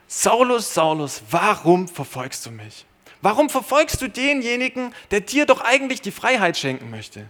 Saulus, 0.08 0.74
Saulus, 0.74 1.24
warum 1.30 1.88
verfolgst 1.88 2.46
du 2.46 2.52
mich? 2.52 2.86
Warum 3.22 3.50
verfolgst 3.50 4.02
du 4.02 4.10
denjenigen, 4.10 4.94
der 5.12 5.22
dir 5.22 5.46
doch 5.46 5.62
eigentlich 5.62 6.02
die 6.02 6.12
Freiheit 6.12 6.58
schenken 6.58 6.90
möchte? 6.90 7.26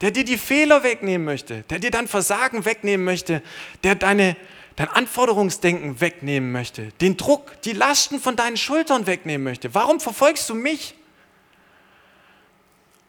Der 0.00 0.10
dir 0.10 0.24
die 0.24 0.38
Fehler 0.38 0.82
wegnehmen 0.82 1.24
möchte, 1.24 1.64
der 1.70 1.78
dir 1.78 1.90
dein 1.90 2.08
Versagen 2.08 2.64
wegnehmen 2.64 3.04
möchte, 3.04 3.42
der 3.84 3.94
deine, 3.94 4.36
dein 4.76 4.88
Anforderungsdenken 4.88 6.00
wegnehmen 6.00 6.52
möchte, 6.52 6.92
den 7.00 7.16
Druck, 7.16 7.60
die 7.62 7.72
Lasten 7.72 8.20
von 8.20 8.36
deinen 8.36 8.56
Schultern 8.56 9.06
wegnehmen 9.06 9.44
möchte. 9.44 9.74
Warum 9.74 10.00
verfolgst 10.00 10.48
du 10.50 10.54
mich? 10.54 10.94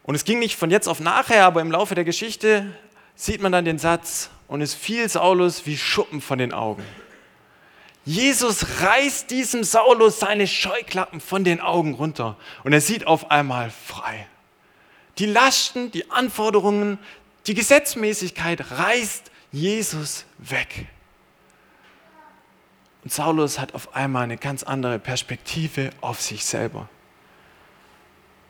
Und 0.03 0.15
es 0.15 0.23
ging 0.23 0.39
nicht 0.39 0.55
von 0.55 0.69
jetzt 0.69 0.87
auf 0.87 0.99
nachher, 0.99 1.45
aber 1.45 1.61
im 1.61 1.71
Laufe 1.71 1.95
der 1.95 2.03
Geschichte 2.03 2.75
sieht 3.15 3.41
man 3.41 3.51
dann 3.51 3.65
den 3.65 3.79
Satz, 3.79 4.29
und 4.47 4.61
es 4.61 4.73
fiel 4.73 5.09
Saulus 5.09 5.65
wie 5.65 5.77
Schuppen 5.77 6.21
von 6.21 6.37
den 6.37 6.53
Augen. 6.53 6.83
Jesus 8.05 8.81
reißt 8.81 9.31
diesem 9.31 9.63
Saulus 9.63 10.19
seine 10.19 10.45
Scheuklappen 10.45 11.19
von 11.19 11.43
den 11.43 11.59
Augen 11.59 11.95
runter 11.95 12.37
und 12.63 12.71
er 12.71 12.81
sieht 12.81 13.07
auf 13.07 13.31
einmal 13.31 13.71
frei. 13.71 14.27
Die 15.17 15.25
Lasten, 15.25 15.91
die 15.91 16.11
Anforderungen, 16.11 16.99
die 17.47 17.55
Gesetzmäßigkeit 17.55 18.69
reißt 18.71 19.31
Jesus 19.51 20.25
weg. 20.37 20.87
Und 23.05 23.13
Saulus 23.13 23.59
hat 23.59 23.75
auf 23.75 23.95
einmal 23.95 24.23
eine 24.23 24.35
ganz 24.35 24.63
andere 24.63 24.97
Perspektive 24.97 25.91
auf 26.01 26.21
sich 26.21 26.43
selber. 26.43 26.89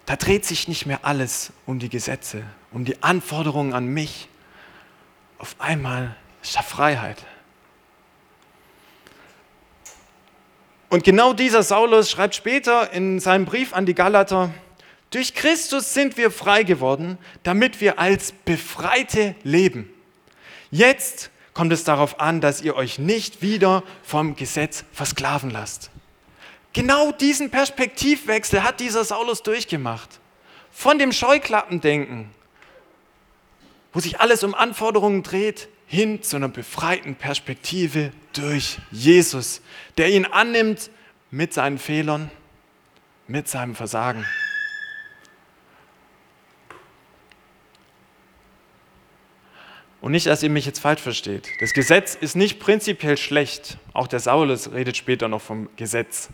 Da 0.05 0.15
dreht 0.15 0.45
sich 0.45 0.69
nicht 0.69 0.85
mehr 0.85 0.99
alles 1.03 1.51
um 1.65 1.77
die 1.77 1.89
Gesetze, 1.89 2.41
um 2.71 2.85
die 2.85 3.03
Anforderungen 3.03 3.73
an 3.73 3.85
mich. 3.85 4.29
Auf 5.39 5.57
einmal 5.59 6.15
ist 6.41 6.55
da 6.55 6.61
Freiheit. 6.61 7.25
Und 10.87 11.03
genau 11.03 11.33
dieser 11.33 11.61
Saulus 11.61 12.09
schreibt 12.09 12.33
später 12.33 12.93
in 12.93 13.19
seinem 13.19 13.43
Brief 13.43 13.73
an 13.73 13.85
die 13.85 13.93
Galater, 13.93 14.53
durch 15.09 15.33
Christus 15.33 15.93
sind 15.93 16.15
wir 16.15 16.31
frei 16.31 16.63
geworden, 16.63 17.17
damit 17.43 17.81
wir 17.81 17.99
als 17.99 18.31
Befreite 18.31 19.35
leben. 19.43 19.93
Jetzt 20.71 21.29
kommt 21.55 21.73
es 21.73 21.83
darauf 21.83 22.19
an, 22.19 22.41
dass 22.41 22.61
ihr 22.61 22.75
euch 22.75 22.99
nicht 22.99 23.41
wieder 23.41 23.81
vom 24.03 24.35
Gesetz 24.35 24.83
versklaven 24.91 25.49
lasst. 25.49 25.89
Genau 26.73 27.13
diesen 27.13 27.49
Perspektivwechsel 27.49 28.63
hat 28.63 28.81
dieser 28.81 29.05
Saulus 29.05 29.41
durchgemacht. 29.41 30.19
Von 30.71 30.99
dem 30.99 31.13
Scheuklappendenken, 31.13 32.29
wo 33.93 34.01
sich 34.01 34.19
alles 34.19 34.43
um 34.43 34.53
Anforderungen 34.53 35.23
dreht, 35.23 35.69
hin 35.87 36.21
zu 36.21 36.35
einer 36.35 36.49
befreiten 36.49 37.15
Perspektive 37.15 38.11
durch 38.33 38.79
Jesus, 38.91 39.61
der 39.97 40.09
ihn 40.09 40.25
annimmt 40.25 40.89
mit 41.31 41.53
seinen 41.53 41.77
Fehlern, 41.77 42.29
mit 43.27 43.47
seinem 43.47 43.75
Versagen. 43.75 44.25
Und 50.01 50.11
nicht, 50.11 50.27
dass 50.27 50.43
ihr 50.43 50.49
mich 50.49 50.65
jetzt 50.65 50.79
falsch 50.79 51.01
versteht. 51.01 51.49
Das 51.59 51.73
Gesetz 51.73 52.15
ist 52.15 52.35
nicht 52.35 52.59
prinzipiell 52.59 53.17
schlecht. 53.17 53.77
Auch 53.93 54.07
der 54.07 54.19
Saulus 54.19 54.71
redet 54.71 54.97
später 54.97 55.27
noch 55.27 55.41
vom 55.41 55.69
Gesetz. 55.77 56.29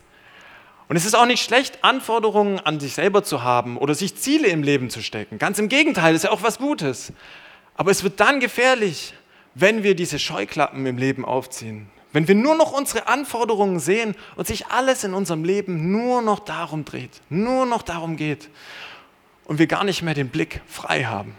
Und 0.90 0.98
es 0.98 1.06
ist 1.06 1.16
auch 1.16 1.26
nicht 1.26 1.42
schlecht, 1.42 1.86
Anforderungen 1.86 2.60
an 2.60 2.82
sich 2.82 2.96
selber 2.96 3.24
zu 3.24 3.44
haben 3.44 3.78
oder 3.78 3.96
sich 3.96 4.18
Ziele 4.18 4.50
im 4.50 4.62
Leben 4.62 4.90
zu 4.90 5.02
stecken. 5.02 5.40
Ganz 5.40 5.58
im 5.58 5.70
Gegenteil, 5.70 6.16
ist 6.16 6.26
ja 6.26 6.32
auch 6.32 6.44
was 6.44 6.58
Gutes. 6.58 7.14
Aber 7.76 7.92
es 7.92 8.04
wird 8.04 8.20
dann 8.20 8.42
gefährlich, 8.42 9.14
wenn 9.56 9.84
wir 9.84 9.96
diese 9.96 10.20
Scheuklappen 10.20 10.86
im 10.86 10.98
Leben 10.98 11.24
aufziehen, 11.24 11.90
wenn 12.14 12.28
wir 12.28 12.36
nur 12.36 12.56
noch 12.56 12.74
unsere 12.74 13.08
Anforderungen 13.08 13.80
sehen 13.80 14.16
und 14.36 14.48
sich 14.48 14.68
alles 14.68 15.04
in 15.04 15.14
unserem 15.14 15.46
Leben 15.46 15.92
nur 15.92 16.22
noch 16.22 16.40
darum 16.40 16.84
dreht, 16.84 17.22
nur 17.30 17.66
noch 17.66 17.84
darum 17.84 18.18
geht 18.18 18.50
und 19.46 19.60
wir 19.60 19.68
gar 19.68 19.84
nicht 19.84 20.02
mehr 20.02 20.14
den 20.14 20.30
Blick 20.30 20.62
frei 20.68 21.06
haben. 21.06 21.36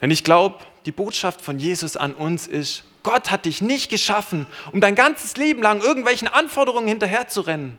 Denn 0.00 0.10
ich 0.10 0.24
glaube, 0.24 0.58
die 0.86 0.92
Botschaft 0.92 1.40
von 1.40 1.58
Jesus 1.58 1.96
an 1.96 2.14
uns 2.14 2.46
ist, 2.46 2.84
Gott 3.02 3.30
hat 3.30 3.44
dich 3.44 3.62
nicht 3.62 3.90
geschaffen, 3.90 4.46
um 4.72 4.80
dein 4.80 4.94
ganzes 4.94 5.36
Leben 5.36 5.62
lang 5.62 5.80
irgendwelchen 5.80 6.28
Anforderungen 6.28 6.88
hinterherzurennen, 6.88 7.78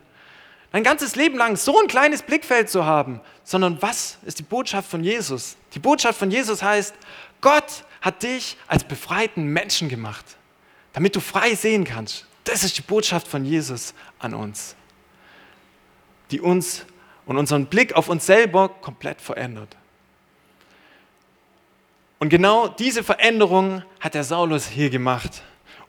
dein 0.72 0.84
ganzes 0.84 1.16
Leben 1.16 1.38
lang 1.38 1.56
so 1.56 1.80
ein 1.80 1.88
kleines 1.88 2.24
Blickfeld 2.24 2.70
zu 2.70 2.86
haben, 2.86 3.22
sondern 3.44 3.82
was 3.82 4.18
ist 4.26 4.40
die 4.40 4.44
Botschaft 4.44 4.90
von 4.90 5.04
Jesus? 5.04 5.56
Die 5.74 5.80
Botschaft 5.80 6.20
von 6.20 6.32
Jesus 6.32 6.64
heißt, 6.64 6.94
Gott 7.42 7.84
hat 8.02 8.24
dich 8.24 8.58
als 8.68 8.84
befreiten 8.84 9.46
Menschen 9.46 9.90
gemacht, 9.90 10.26
damit 10.94 11.16
du 11.16 11.20
frei 11.20 11.56
sehen 11.56 11.84
kannst. 11.84 12.26
Das 12.44 12.64
ist 12.64 12.78
die 12.78 12.82
Botschaft 12.82 13.28
von 13.28 13.46
Jesus 13.46 13.94
an 14.20 14.34
uns, 14.34 14.76
die 16.32 16.42
uns 16.42 16.86
und 17.26 17.38
unseren 17.38 17.68
Blick 17.68 17.94
auf 17.94 18.10
uns 18.10 18.26
selber 18.26 18.70
komplett 18.70 19.22
verändert. 19.22 19.78
Und 22.20 22.30
genau 22.30 22.68
diese 22.68 23.04
Veränderung 23.04 23.82
hat 24.02 24.14
der 24.14 24.26
Saulus 24.26 24.68
hier 24.68 24.90
gemacht. 24.90 25.42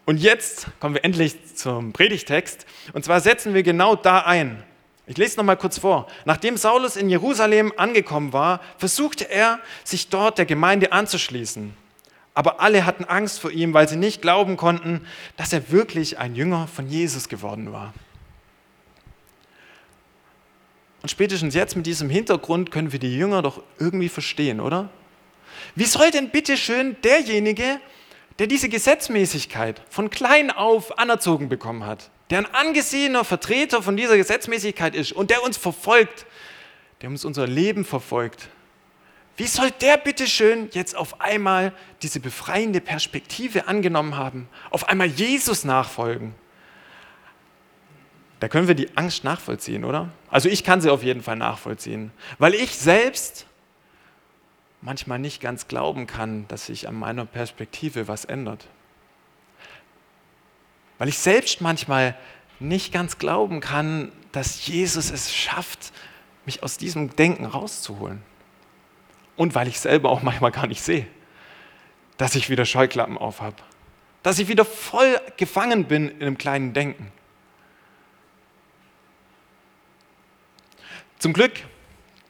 Und 0.07 0.19
jetzt 0.19 0.69
kommen 0.79 0.95
wir 0.95 1.05
endlich 1.05 1.57
zum 1.57 1.93
Predigtext. 1.93 2.67
Und 2.93 3.05
zwar 3.05 3.21
setzen 3.21 3.53
wir 3.53 3.65
genau 3.65 3.97
da 3.97 4.21
ein. 4.21 4.63
Ich 5.09 5.17
lese 5.17 5.37
noch 5.39 5.45
mal 5.45 5.57
kurz 5.57 5.79
vor. 5.79 6.07
Nachdem 6.25 6.57
Saulus 6.57 6.95
in 6.95 7.11
Jerusalem 7.11 7.73
angekommen 7.77 8.33
war, 8.33 8.61
versuchte 8.79 9.29
er, 9.29 9.59
sich 9.83 10.09
dort 10.09 10.39
der 10.39 10.47
Gemeinde 10.47 10.93
anzuschließen. 10.93 11.75
Aber 12.33 12.61
alle 12.61 12.87
hatten 12.87 13.05
Angst 13.05 13.41
vor 13.41 13.51
ihm, 13.51 13.75
weil 13.75 13.89
sie 13.89 13.97
nicht 13.97 14.23
glauben 14.23 14.57
konnten, 14.57 15.05
dass 15.37 15.53
er 15.53 15.73
wirklich 15.73 16.19
ein 16.19 16.37
Jünger 16.37 16.69
von 16.69 16.87
Jesus 16.87 17.29
geworden 17.29 17.73
war. 17.73 17.93
Und 21.03 21.09
spätestens 21.09 21.55
jetzt 21.55 21.75
mit 21.75 21.87
diesem 21.87 22.09
Hintergrund 22.09 22.71
können 22.71 22.93
wir 22.93 23.01
die 23.01 23.17
Jünger 23.17 23.43
doch 23.43 23.63
irgendwie 23.79 24.09
verstehen, 24.09 24.61
oder? 24.61 24.91
Wie 25.75 25.85
soll 25.85 26.11
denn 26.11 26.31
bitte 26.31 26.57
schön 26.57 26.97
derjenige, 27.03 27.81
der 28.39 28.47
diese 28.47 28.69
Gesetzmäßigkeit 28.69 29.83
von 29.91 30.11
klein 30.11 30.51
auf 30.51 30.99
anerzogen 30.99 31.49
bekommen 31.49 31.85
hat, 31.85 32.11
der 32.31 32.39
ein 32.39 32.55
angesehener 32.55 33.25
Vertreter 33.25 33.83
von 33.83 33.97
dieser 33.97 34.17
Gesetzmäßigkeit 34.17 34.95
ist 34.95 35.13
und 35.13 35.31
der 35.31 35.43
uns 35.43 35.57
verfolgt, 35.57 36.27
der 37.03 37.11
uns 37.11 37.25
unser 37.25 37.47
Leben 37.47 37.85
verfolgt, 37.85 38.49
wie 39.37 39.47
soll 39.47 39.71
der 39.71 39.97
bitte 39.97 40.27
schön 40.27 40.69
jetzt 40.73 40.97
auf 40.97 41.21
einmal 41.21 41.73
diese 42.03 42.21
befreiende 42.21 42.81
Perspektive 42.81 43.69
angenommen 43.69 44.17
haben, 44.17 44.49
auf 44.71 44.89
einmal 44.89 45.07
Jesus 45.07 45.65
nachfolgen? 45.65 46.35
Da 48.39 48.49
können 48.49 48.69
wir 48.69 48.75
die 48.75 48.97
Angst 48.97 49.25
nachvollziehen, 49.25 49.85
oder? 49.85 50.09
Also 50.31 50.49
ich 50.49 50.65
kann 50.65 50.81
sie 50.81 50.91
auf 50.91 51.03
jeden 51.03 51.23
Fall 51.23 51.37
nachvollziehen, 51.37 52.11
weil 52.39 52.55
ich 52.55 52.77
selbst 52.77 53.47
manchmal 54.83 55.19
nicht 55.19 55.41
ganz 55.41 55.69
glauben 55.69 56.07
kann, 56.07 56.47
dass 56.49 56.67
sich 56.67 56.89
an 56.89 56.95
meiner 56.95 57.27
Perspektive 57.27 58.09
was 58.09 58.25
ändert. 58.25 58.67
Weil 60.99 61.09
ich 61.09 61.19
selbst 61.19 61.61
manchmal 61.61 62.17
nicht 62.59 62.93
ganz 62.93 63.19
glauben 63.19 63.61
kann, 63.61 64.13
dass 64.33 64.67
Jesus 64.67 65.11
es 65.11 65.35
schafft, 65.35 65.93
mich 66.45 66.63
aus 66.63 66.77
diesem 66.77 67.15
Denken 67.17 67.47
rauszuholen. 67.47 68.23
Und 69.37 69.55
weil 69.55 69.69
ich 69.69 69.81
selber 69.81 70.11
auch 70.11 70.23
manchmal 70.23 70.51
gar 70.51 70.67
nicht 70.67 70.83
sehe, 70.83 71.07
dass 72.17 72.35
ich 72.35 72.51
wieder 72.51 72.67
Scheuklappen 72.67 73.17
auf 73.17 73.41
habe. 73.41 73.57
Dass 74.23 74.39
ich 74.39 74.49
wieder 74.49 74.67
voll 74.67 75.19
gefangen 75.39 75.87
bin 75.87 76.11
in 76.11 76.23
einem 76.23 76.39
kleinen 76.39 76.75
Denken. 76.75 77.11
Zum 81.19 81.33
Glück 81.33 81.53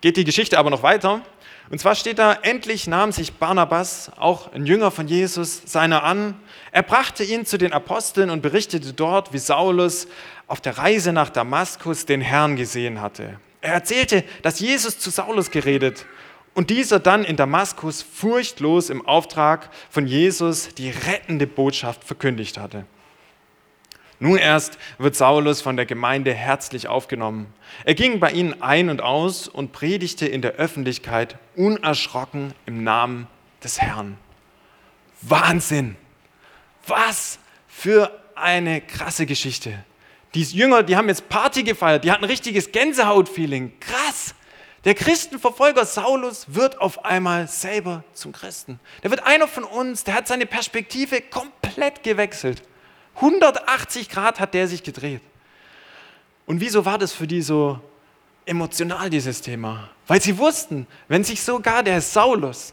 geht 0.00 0.16
die 0.16 0.24
Geschichte 0.24 0.58
aber 0.58 0.70
noch 0.70 0.82
weiter. 0.82 1.22
Und 1.70 1.78
zwar 1.78 1.94
steht 1.94 2.18
da, 2.18 2.32
endlich 2.32 2.88
nahm 2.88 3.12
sich 3.12 3.34
Barnabas, 3.34 4.10
auch 4.16 4.52
ein 4.52 4.66
Jünger 4.66 4.90
von 4.90 5.06
Jesus, 5.06 5.62
seiner 5.66 6.02
an. 6.02 6.34
Er 6.72 6.82
brachte 6.82 7.22
ihn 7.22 7.46
zu 7.46 7.58
den 7.58 7.72
Aposteln 7.72 8.28
und 8.28 8.42
berichtete 8.42 8.92
dort, 8.92 9.32
wie 9.32 9.38
Saulus 9.38 10.08
auf 10.48 10.60
der 10.60 10.78
Reise 10.78 11.12
nach 11.12 11.30
Damaskus 11.30 12.06
den 12.06 12.20
Herrn 12.20 12.56
gesehen 12.56 13.00
hatte. 13.00 13.38
Er 13.60 13.74
erzählte, 13.74 14.24
dass 14.42 14.58
Jesus 14.58 14.98
zu 14.98 15.10
Saulus 15.10 15.52
geredet 15.52 16.06
und 16.54 16.70
dieser 16.70 16.98
dann 16.98 17.24
in 17.24 17.36
Damaskus 17.36 18.02
furchtlos 18.02 18.90
im 18.90 19.06
Auftrag 19.06 19.70
von 19.90 20.08
Jesus 20.08 20.70
die 20.74 20.90
rettende 20.90 21.46
Botschaft 21.46 22.02
verkündigt 22.02 22.58
hatte. 22.58 22.84
Nun 24.22 24.36
erst 24.36 24.78
wird 24.98 25.16
Saulus 25.16 25.62
von 25.62 25.76
der 25.76 25.86
Gemeinde 25.86 26.34
herzlich 26.34 26.88
aufgenommen. 26.88 27.52
Er 27.84 27.94
ging 27.94 28.20
bei 28.20 28.30
ihnen 28.30 28.60
ein 28.60 28.90
und 28.90 29.00
aus 29.00 29.48
und 29.48 29.72
predigte 29.72 30.26
in 30.26 30.42
der 30.42 30.52
Öffentlichkeit 30.52 31.38
unerschrocken 31.56 32.52
im 32.66 32.84
Namen 32.84 33.26
des 33.64 33.80
Herrn. 33.80 34.18
Wahnsinn! 35.22 35.96
Was 36.86 37.38
für 37.66 38.10
eine 38.34 38.82
krasse 38.82 39.24
Geschichte. 39.24 39.72
Die 40.34 40.42
Jünger, 40.42 40.82
die 40.82 40.96
haben 40.96 41.08
jetzt 41.08 41.30
Party 41.30 41.62
gefeiert, 41.62 42.04
die 42.04 42.12
hatten 42.12 42.24
ein 42.24 42.30
richtiges 42.30 42.72
Gänsehautfeeling. 42.72 43.72
Krass! 43.80 44.34
Der 44.84 44.94
Christenverfolger 44.94 45.84
Saulus 45.86 46.44
wird 46.48 46.80
auf 46.80 47.06
einmal 47.06 47.48
selber 47.48 48.04
zum 48.12 48.32
Christen. 48.32 48.80
Der 49.02 49.10
wird 49.10 49.26
einer 49.26 49.48
von 49.48 49.64
uns, 49.64 50.04
der 50.04 50.14
hat 50.14 50.28
seine 50.28 50.46
Perspektive 50.46 51.22
komplett 51.22 52.02
gewechselt. 52.02 52.62
180 53.20 54.08
Grad 54.08 54.40
hat 54.40 54.54
der 54.54 54.66
sich 54.66 54.82
gedreht. 54.82 55.20
Und 56.46 56.60
wieso 56.60 56.84
war 56.84 56.98
das 56.98 57.12
für 57.12 57.26
die 57.26 57.42
so 57.42 57.78
emotional, 58.46 59.10
dieses 59.10 59.42
Thema? 59.42 59.90
Weil 60.06 60.20
sie 60.20 60.38
wussten, 60.38 60.86
wenn 61.06 61.22
sich 61.22 61.42
sogar 61.42 61.82
der 61.82 62.00
Saulus, 62.00 62.72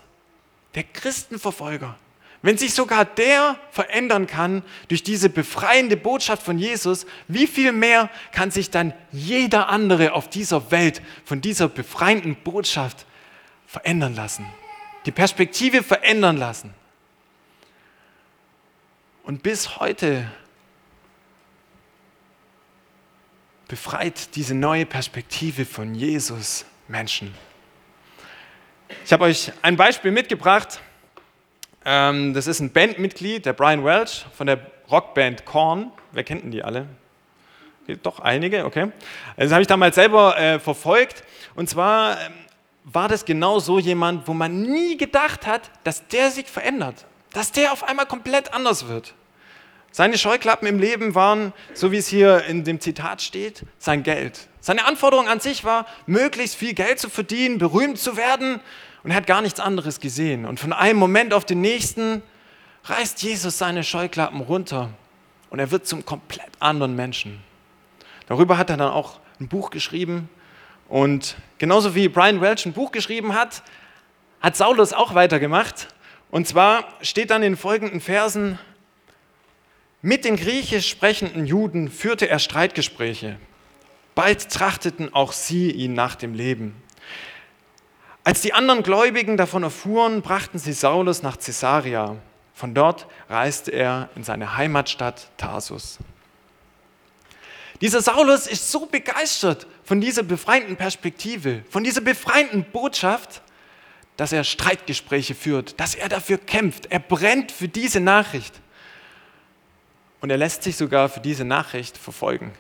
der 0.74 0.84
Christenverfolger, 0.84 1.96
wenn 2.42 2.58
sich 2.58 2.74
sogar 2.74 3.04
der 3.04 3.58
verändern 3.72 4.28
kann 4.28 4.64
durch 4.88 5.04
diese 5.04 5.30
befreiende 5.30 5.98
Botschaft 5.98 6.44
von 6.44 6.58
Jesus, 6.60 7.06
wie 7.28 7.48
viel 7.48 7.72
mehr 7.72 8.10
kann 8.32 8.52
sich 8.52 8.70
dann 8.70 8.94
jeder 9.12 9.70
andere 9.70 10.14
auf 10.14 10.30
dieser 10.30 10.72
Welt 10.72 11.02
von 11.26 11.42
dieser 11.42 11.68
befreienden 11.68 12.36
Botschaft 12.36 13.06
verändern 13.66 14.16
lassen? 14.16 14.46
Die 15.06 15.12
Perspektive 15.12 15.84
verändern 15.84 16.38
lassen. 16.38 16.74
Und 19.28 19.44
bis 19.44 19.82
heute 19.82 20.32
befreit 23.68 24.38
diese 24.38 24.56
neue 24.56 24.86
Perspektive 24.86 25.66
von 25.66 25.94
Jesus 25.94 26.64
Menschen. 26.88 27.36
Ich 29.04 29.12
habe 29.12 29.26
euch 29.26 29.52
ein 29.64 29.76
Beispiel 29.76 30.12
mitgebracht. 30.12 30.80
Ähm, 31.84 32.34
das 32.34 32.48
ist 32.48 32.62
ein 32.62 32.72
Bandmitglied, 32.72 33.46
der 33.46 33.52
Brian 33.52 33.84
Welch 33.84 34.26
von 34.34 34.48
der 34.48 34.62
Rockband 34.90 35.44
Korn. 35.44 35.92
Wer 36.14 36.24
kennt 36.24 36.44
denn 36.44 36.52
die 36.52 36.64
alle? 36.64 36.88
Doch 38.04 38.22
einige, 38.22 38.64
okay. 38.64 38.94
Das 39.36 39.52
habe 39.52 39.62
ich 39.62 39.68
damals 39.68 39.96
selber 39.96 40.40
äh, 40.40 40.58
verfolgt. 40.58 41.26
Und 41.54 41.70
zwar 41.70 42.14
ähm, 42.22 42.32
war 42.86 43.10
das 43.10 43.26
genau 43.26 43.60
so 43.60 43.78
jemand, 43.78 44.26
wo 44.26 44.34
man 44.34 44.62
nie 44.62 44.96
gedacht 44.96 45.46
hat, 45.46 45.70
dass 45.84 46.08
der 46.08 46.32
sich 46.32 46.48
verändert, 46.48 47.06
dass 47.38 47.52
der 47.52 47.72
auf 47.72 47.84
einmal 47.84 48.08
komplett 48.08 48.52
anders 48.52 48.88
wird. 48.88 49.14
Seine 49.92 50.18
Scheuklappen 50.18 50.68
im 50.68 50.80
Leben 50.80 51.14
waren, 51.14 51.54
so 51.76 51.92
wie 51.92 51.98
es 51.98 52.08
hier 52.08 52.44
in 52.46 52.64
dem 52.64 52.82
Zitat 52.82 53.22
steht, 53.22 53.62
sein 53.78 54.02
Geld. 54.02 54.48
Seine 54.60 54.86
Anforderung 54.86 55.28
an 55.28 55.40
sich 55.40 55.64
war, 55.64 55.86
möglichst 56.08 56.56
viel 56.56 56.74
Geld 56.74 57.00
zu 57.00 57.12
verdienen, 57.12 57.60
berühmt 57.60 58.00
zu 58.00 58.18
werden 58.18 58.60
und 59.04 59.12
er 59.12 59.18
hat 59.18 59.28
gar 59.28 59.44
nichts 59.44 59.60
anderes 59.60 60.00
gesehen. 60.00 60.46
Und 60.48 60.60
von 60.60 60.74
einem 60.74 60.98
Moment 60.98 61.32
auf 61.32 61.46
den 61.46 61.62
nächsten 61.62 62.24
reißt 62.86 63.22
Jesus 63.22 63.60
seine 63.60 63.84
Scheuklappen 63.84 64.42
runter 64.42 64.90
und 65.52 65.60
er 65.60 65.70
wird 65.70 65.86
zum 65.86 66.06
komplett 66.06 66.50
anderen 66.60 66.96
Menschen. 66.96 67.40
Darüber 68.26 68.58
hat 68.58 68.72
er 68.72 68.78
dann 68.78 68.90
auch 68.90 69.20
ein 69.40 69.48
Buch 69.48 69.70
geschrieben 69.70 70.28
und 70.88 71.36
genauso 71.60 71.94
wie 71.94 72.08
Brian 72.10 72.42
Welch 72.42 72.66
ein 72.66 72.74
Buch 72.74 72.92
geschrieben 72.92 73.36
hat, 73.36 73.62
hat 74.42 74.56
Saulus 74.56 74.92
auch 74.92 75.14
weitergemacht. 75.14 75.88
Und 76.30 76.48
zwar 76.48 76.86
steht 77.02 77.30
dann 77.30 77.44
in 77.44 77.54
den 77.54 77.58
folgenden 77.58 78.02
Versen, 78.02 78.60
mit 80.02 80.26
den 80.26 80.36
griechisch 80.36 80.88
sprechenden 80.90 81.46
Juden 81.46 81.90
führte 81.90 82.30
er 82.30 82.40
Streitgespräche. 82.40 83.38
Bald 84.16 84.50
trachteten 84.52 85.14
auch 85.14 85.32
sie 85.32 85.72
ihn 85.72 85.94
nach 85.94 86.16
dem 86.16 86.34
Leben. 86.34 86.82
Als 88.24 88.42
die 88.42 88.54
anderen 88.54 88.84
Gläubigen 88.84 89.38
davon 89.38 89.64
erfuhren, 89.64 90.22
brachten 90.22 90.60
sie 90.60 90.74
Saulus 90.74 91.24
nach 91.24 91.38
Caesarea. 91.38 92.18
Von 92.54 92.74
dort 92.74 93.08
reiste 93.30 93.72
er 93.72 94.10
in 94.16 94.24
seine 94.24 94.58
Heimatstadt 94.58 95.30
Tarsus. 95.38 95.98
Dieser 97.80 98.02
Saulus 98.02 98.48
ist 98.48 98.72
so 98.72 98.88
begeistert 98.88 99.68
von 99.84 100.02
dieser 100.02 100.24
befreienden 100.24 100.76
Perspektive, 100.76 101.64
von 101.70 101.84
dieser 101.84 102.02
befreienden 102.02 102.66
Botschaft, 102.66 103.42
dass 104.18 104.34
er 104.34 104.44
Streitgespräche 104.44 105.36
führt, 105.36 105.80
dass 105.80 105.96
er 105.96 106.10
dafür 106.10 106.40
kämpft. 106.40 106.88
Er 106.92 107.00
brennt 107.00 107.52
für 107.52 107.68
diese 107.68 108.00
Nachricht. 108.00 108.60
Und 110.20 110.32
er 110.32 110.38
lässt 110.38 110.64
sich 110.64 110.76
sogar 110.76 111.08
für 111.08 111.20
diese 111.20 111.46
Nachricht 111.46 111.98
verfolgen. 111.98 112.52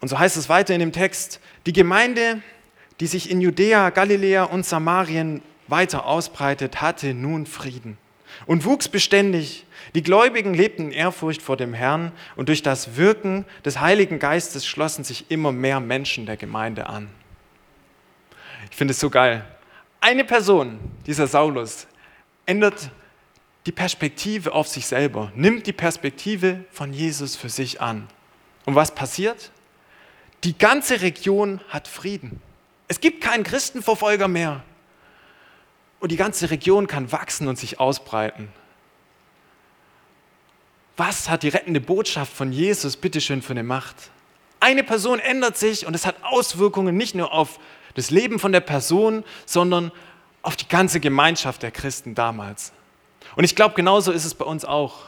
Und 0.00 0.08
so 0.08 0.18
heißt 0.18 0.36
es 0.36 0.48
weiter 0.48 0.74
in 0.74 0.80
dem 0.80 0.92
Text, 0.92 1.40
die 1.64 1.72
Gemeinde, 1.72 2.42
die 3.00 3.06
sich 3.06 3.30
in 3.30 3.40
Judäa, 3.40 3.90
Galiläa 3.90 4.44
und 4.44 4.66
Samarien 4.66 5.42
weiter 5.68 6.06
ausbreitet, 6.06 6.80
hatte 6.80 7.14
nun 7.14 7.46
Frieden 7.46 7.98
und 8.44 8.64
wuchs 8.64 8.88
beständig. 8.88 9.64
Die 9.94 10.02
Gläubigen 10.02 10.52
lebten 10.52 10.86
in 10.86 10.92
Ehrfurcht 10.92 11.40
vor 11.40 11.56
dem 11.56 11.72
Herrn 11.72 12.12
und 12.36 12.48
durch 12.48 12.62
das 12.62 12.96
Wirken 12.96 13.44
des 13.64 13.80
Heiligen 13.80 14.18
Geistes 14.18 14.66
schlossen 14.66 15.04
sich 15.04 15.30
immer 15.30 15.52
mehr 15.52 15.80
Menschen 15.80 16.26
der 16.26 16.36
Gemeinde 16.36 16.88
an. 16.88 17.08
Ich 18.70 18.76
finde 18.76 18.92
es 18.92 19.00
so 19.00 19.10
geil 19.10 19.44
eine 20.06 20.24
Person, 20.24 20.78
dieser 21.04 21.26
Saulus, 21.26 21.88
ändert 22.46 22.90
die 23.66 23.72
Perspektive 23.72 24.52
auf 24.52 24.68
sich 24.68 24.86
selber, 24.86 25.32
nimmt 25.34 25.66
die 25.66 25.72
Perspektive 25.72 26.64
von 26.70 26.92
Jesus 26.92 27.34
für 27.34 27.48
sich 27.48 27.80
an. 27.80 28.06
Und 28.66 28.76
was 28.76 28.94
passiert? 28.94 29.50
Die 30.44 30.56
ganze 30.56 31.00
Region 31.00 31.60
hat 31.70 31.88
Frieden. 31.88 32.40
Es 32.86 33.00
gibt 33.00 33.20
keinen 33.20 33.42
Christenverfolger 33.42 34.28
mehr. 34.28 34.62
Und 36.00 36.12
die 36.12 36.16
ganze 36.16 36.50
Region 36.50 36.86
kann 36.86 37.10
wachsen 37.12 37.48
und 37.48 37.58
sich 37.58 37.80
ausbreiten. 37.80 38.48
Was 40.96 41.28
hat 41.28 41.42
die 41.42 41.48
rettende 41.48 41.80
Botschaft 41.80 42.32
von 42.32 42.52
Jesus 42.52 42.96
bitteschön 42.96 43.42
für 43.42 43.52
eine 43.52 43.62
Macht? 43.62 44.10
Eine 44.60 44.82
Person 44.82 45.18
ändert 45.18 45.56
sich 45.56 45.86
und 45.86 45.94
es 45.94 46.06
hat 46.06 46.16
Auswirkungen 46.22 46.96
nicht 46.96 47.14
nur 47.14 47.32
auf 47.32 47.60
das 47.94 48.10
Leben 48.10 48.38
von 48.38 48.52
der 48.52 48.60
Person, 48.60 49.24
sondern 49.44 49.92
auf 50.42 50.56
die 50.56 50.68
ganze 50.68 51.00
Gemeinschaft 51.00 51.62
der 51.62 51.70
Christen 51.70 52.14
damals. 52.14 52.72
Und 53.34 53.44
ich 53.44 53.56
glaube, 53.56 53.74
genauso 53.74 54.12
ist 54.12 54.24
es 54.24 54.34
bei 54.34 54.44
uns 54.44 54.64
auch. 54.64 55.06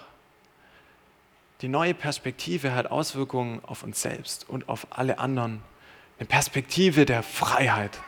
Die 1.61 1.69
neue 1.69 1.95
Perspektive 1.95 2.75
hat 2.75 2.91
Auswirkungen 2.91 3.65
auf 3.65 3.83
uns 3.83 4.03
selbst 4.03 4.49
und 4.49 4.69
auf 4.69 4.87
alle 4.91 5.19
anderen. 5.19 5.63
Eine 6.19 6.27
Perspektive 6.27 7.07
der 7.07 7.23
Freiheit. 7.23 7.99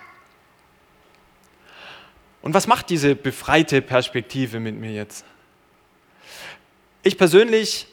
Und 2.42 2.55
was 2.55 2.66
macht 2.66 2.90
diese 2.90 3.14
befreite 3.14 3.83
Perspektive 3.83 4.61
mit 4.61 4.76
mir 4.76 4.92
jetzt? 4.92 5.24
Ich 7.03 7.18
persönlich 7.18 7.87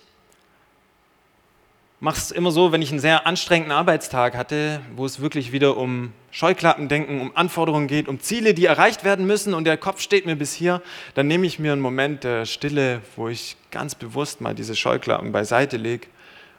mache 1.99 2.17
es 2.17 2.31
immer 2.31 2.51
so, 2.51 2.71
wenn 2.71 2.81
ich 2.81 2.91
einen 2.91 2.99
sehr 2.99 3.25
anstrengenden 3.25 3.75
Arbeitstag 3.75 4.35
hatte, 4.35 4.81
wo 4.95 5.05
es 5.05 5.19
wirklich 5.19 5.51
wieder 5.51 5.77
um 5.77 6.13
Scheuklappendenken, 6.31 7.21
um 7.21 7.35
Anforderungen 7.35 7.87
geht, 7.87 8.07
um 8.07 8.19
Ziele, 8.19 8.53
die 8.53 8.65
erreicht 8.65 9.03
werden 9.03 9.25
müssen 9.25 9.53
und 9.53 9.63
der 9.63 9.77
Kopf 9.77 10.01
steht 10.01 10.25
mir 10.25 10.35
bis 10.35 10.53
hier, 10.53 10.81
dann 11.15 11.27
nehme 11.27 11.47
ich 11.47 11.57
mir 11.57 11.73
einen 11.73 11.81
Moment 11.81 12.23
der 12.23 12.45
Stille, 12.45 13.01
wo 13.15 13.29
ich 13.29 13.57
ganz 13.71 13.95
bewusst 13.95 14.41
mal 14.41 14.53
diese 14.53 14.75
Scheuklappen 14.75 15.31
beiseite 15.31 15.77
lege, 15.77 16.07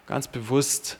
ganz 0.06 0.26
bewusst 0.26 0.98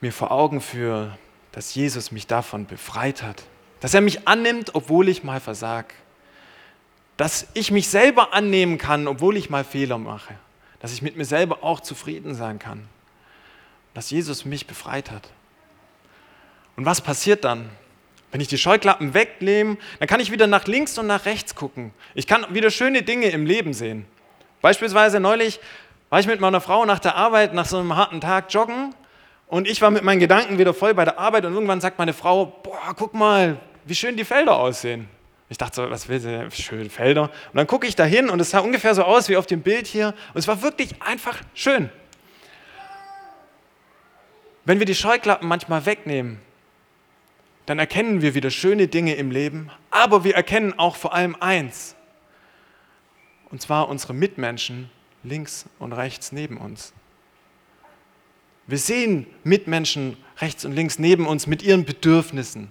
mir 0.00 0.12
vor 0.12 0.32
Augen 0.32 0.60
führe, 0.60 1.16
dass 1.52 1.74
Jesus 1.74 2.10
mich 2.10 2.26
davon 2.26 2.66
befreit 2.66 3.22
hat, 3.22 3.44
dass 3.84 3.92
er 3.92 4.00
mich 4.00 4.26
annimmt, 4.26 4.74
obwohl 4.74 5.10
ich 5.10 5.24
mal 5.24 5.40
versag, 5.40 5.92
dass 7.18 7.48
ich 7.52 7.70
mich 7.70 7.88
selber 7.88 8.32
annehmen 8.32 8.78
kann, 8.78 9.06
obwohl 9.06 9.36
ich 9.36 9.50
mal 9.50 9.62
Fehler 9.62 9.98
mache 9.98 10.34
dass 10.84 10.92
ich 10.92 11.00
mit 11.00 11.16
mir 11.16 11.24
selber 11.24 11.60
auch 11.62 11.80
zufrieden 11.80 12.34
sein 12.34 12.58
kann, 12.58 12.86
dass 13.94 14.10
Jesus 14.10 14.44
mich 14.44 14.66
befreit 14.66 15.10
hat. 15.10 15.30
Und 16.76 16.84
was 16.84 17.00
passiert 17.00 17.42
dann? 17.42 17.70
Wenn 18.30 18.42
ich 18.42 18.48
die 18.48 18.58
Scheuklappen 18.58 19.14
wegnehme, 19.14 19.78
dann 19.98 20.08
kann 20.08 20.20
ich 20.20 20.30
wieder 20.30 20.46
nach 20.46 20.66
links 20.66 20.98
und 20.98 21.06
nach 21.06 21.24
rechts 21.24 21.54
gucken. 21.54 21.94
Ich 22.14 22.26
kann 22.26 22.44
wieder 22.50 22.70
schöne 22.70 23.02
Dinge 23.02 23.30
im 23.30 23.46
Leben 23.46 23.72
sehen. 23.72 24.04
Beispielsweise 24.60 25.20
neulich 25.20 25.58
war 26.10 26.20
ich 26.20 26.26
mit 26.26 26.38
meiner 26.38 26.60
Frau 26.60 26.84
nach 26.84 26.98
der 26.98 27.16
Arbeit, 27.16 27.54
nach 27.54 27.64
so 27.64 27.78
einem 27.78 27.96
harten 27.96 28.20
Tag 28.20 28.52
joggen 28.52 28.94
und 29.46 29.66
ich 29.66 29.80
war 29.80 29.90
mit 29.90 30.04
meinen 30.04 30.20
Gedanken 30.20 30.58
wieder 30.58 30.74
voll 30.74 30.92
bei 30.92 31.06
der 31.06 31.18
Arbeit 31.18 31.46
und 31.46 31.54
irgendwann 31.54 31.80
sagt 31.80 31.98
meine 31.98 32.12
Frau, 32.12 32.44
boah, 32.62 32.94
guck 32.94 33.14
mal, 33.14 33.58
wie 33.86 33.94
schön 33.94 34.16
die 34.16 34.24
Felder 34.24 34.56
aussehen. 34.56 35.08
Ich 35.48 35.58
dachte 35.58 35.76
so, 35.76 35.90
was 35.90 36.08
will 36.08 36.20
sie? 36.20 36.50
Schöne 36.50 36.90
Felder. 36.90 37.24
Und 37.24 37.56
dann 37.56 37.66
gucke 37.66 37.86
ich 37.86 37.96
da 37.96 38.04
hin 38.04 38.30
und 38.30 38.40
es 38.40 38.50
sah 38.50 38.60
ungefähr 38.60 38.94
so 38.94 39.02
aus 39.02 39.28
wie 39.28 39.36
auf 39.36 39.46
dem 39.46 39.62
Bild 39.62 39.86
hier. 39.86 40.14
Und 40.32 40.38
es 40.38 40.48
war 40.48 40.62
wirklich 40.62 41.02
einfach 41.02 41.40
schön. 41.54 41.90
Wenn 44.64 44.78
wir 44.78 44.86
die 44.86 44.94
Scheuklappen 44.94 45.46
manchmal 45.46 45.84
wegnehmen, 45.84 46.40
dann 47.66 47.78
erkennen 47.78 48.22
wir 48.22 48.34
wieder 48.34 48.50
schöne 48.50 48.88
Dinge 48.88 49.14
im 49.14 49.30
Leben, 49.30 49.70
aber 49.90 50.24
wir 50.24 50.34
erkennen 50.34 50.78
auch 50.78 50.96
vor 50.96 51.14
allem 51.14 51.36
eins, 51.40 51.94
und 53.50 53.62
zwar 53.62 53.88
unsere 53.88 54.12
Mitmenschen 54.12 54.90
links 55.22 55.66
und 55.78 55.92
rechts 55.92 56.32
neben 56.32 56.58
uns. 56.58 56.92
Wir 58.66 58.78
sehen 58.78 59.26
Mitmenschen 59.44 60.16
rechts 60.38 60.64
und 60.64 60.72
links 60.72 60.98
neben 60.98 61.26
uns 61.26 61.46
mit 61.46 61.62
ihren 61.62 61.84
Bedürfnissen. 61.84 62.70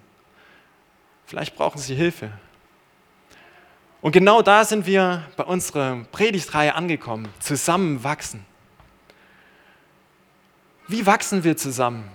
Vielleicht 1.26 1.56
brauchen 1.56 1.80
sie 1.80 1.96
Hilfe. 1.96 2.32
Und 4.02 4.12
genau 4.12 4.42
da 4.42 4.66
sind 4.66 4.86
wir 4.86 5.24
bei 5.38 5.46
unserer 5.46 6.04
Predigtreihe 6.12 6.76
angekommen. 6.76 7.30
Zusammen 7.40 8.04
wachsen. 8.04 8.46
Wie 10.88 11.06
wachsen 11.06 11.44
wir 11.44 11.56
zusammen? 11.56 12.10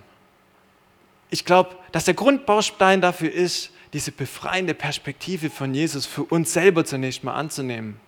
Ich 1.30 1.44
glaube, 1.44 1.76
dass 1.92 2.04
der 2.04 2.14
Grundbaustein 2.14 3.00
dafür 3.00 3.32
ist, 3.32 3.70
diese 3.92 4.12
befreiende 4.12 4.74
Perspektive 4.74 5.50
von 5.50 5.72
Jesus 5.72 6.04
für 6.04 6.24
uns 6.24 6.52
selber 6.52 6.84
zunächst 6.84 7.24
mal 7.24 7.34
anzunehmen 7.34 7.98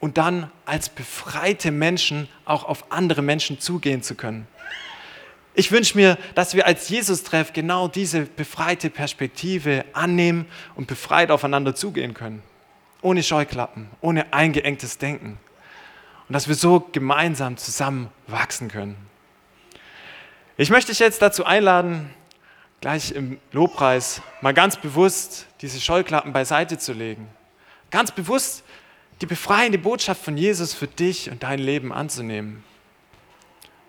und 0.00 0.16
dann 0.16 0.50
als 0.64 0.88
befreite 0.88 1.70
Menschen 1.70 2.28
auch 2.44 2.64
auf 2.64 2.90
andere 2.90 3.20
Menschen 3.20 3.60
zugehen 3.60 4.02
zu 4.02 4.14
können. 4.14 4.46
Ich 5.58 5.72
wünsche 5.72 5.98
mir, 5.98 6.18
dass 6.36 6.54
wir 6.54 6.68
als 6.68 6.88
Jesus-Treff 6.88 7.52
genau 7.52 7.88
diese 7.88 8.20
befreite 8.26 8.90
Perspektive 8.90 9.84
annehmen 9.92 10.46
und 10.76 10.86
befreit 10.86 11.32
aufeinander 11.32 11.74
zugehen 11.74 12.14
können. 12.14 12.44
Ohne 13.02 13.24
Scheuklappen, 13.24 13.90
ohne 14.00 14.32
eingeengtes 14.32 14.98
Denken. 14.98 15.40
Und 16.28 16.32
dass 16.32 16.46
wir 16.46 16.54
so 16.54 16.86
gemeinsam 16.92 17.56
zusammen 17.56 18.08
wachsen 18.28 18.68
können. 18.68 18.94
Ich 20.56 20.70
möchte 20.70 20.92
dich 20.92 21.00
jetzt 21.00 21.22
dazu 21.22 21.44
einladen, 21.44 22.08
gleich 22.80 23.10
im 23.10 23.40
Lobpreis 23.50 24.22
mal 24.40 24.54
ganz 24.54 24.76
bewusst 24.76 25.48
diese 25.60 25.80
Scheuklappen 25.80 26.32
beiseite 26.32 26.78
zu 26.78 26.92
legen. 26.92 27.26
Ganz 27.90 28.12
bewusst 28.12 28.62
die 29.22 29.26
befreiende 29.26 29.78
Botschaft 29.78 30.22
von 30.22 30.36
Jesus 30.36 30.72
für 30.72 30.86
dich 30.86 31.32
und 31.32 31.42
dein 31.42 31.58
Leben 31.58 31.92
anzunehmen. 31.92 32.62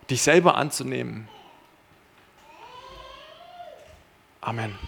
Dich 0.09 0.23
selber 0.23 0.57
anzunehmen. 0.57 1.29
Amen. 4.43 4.79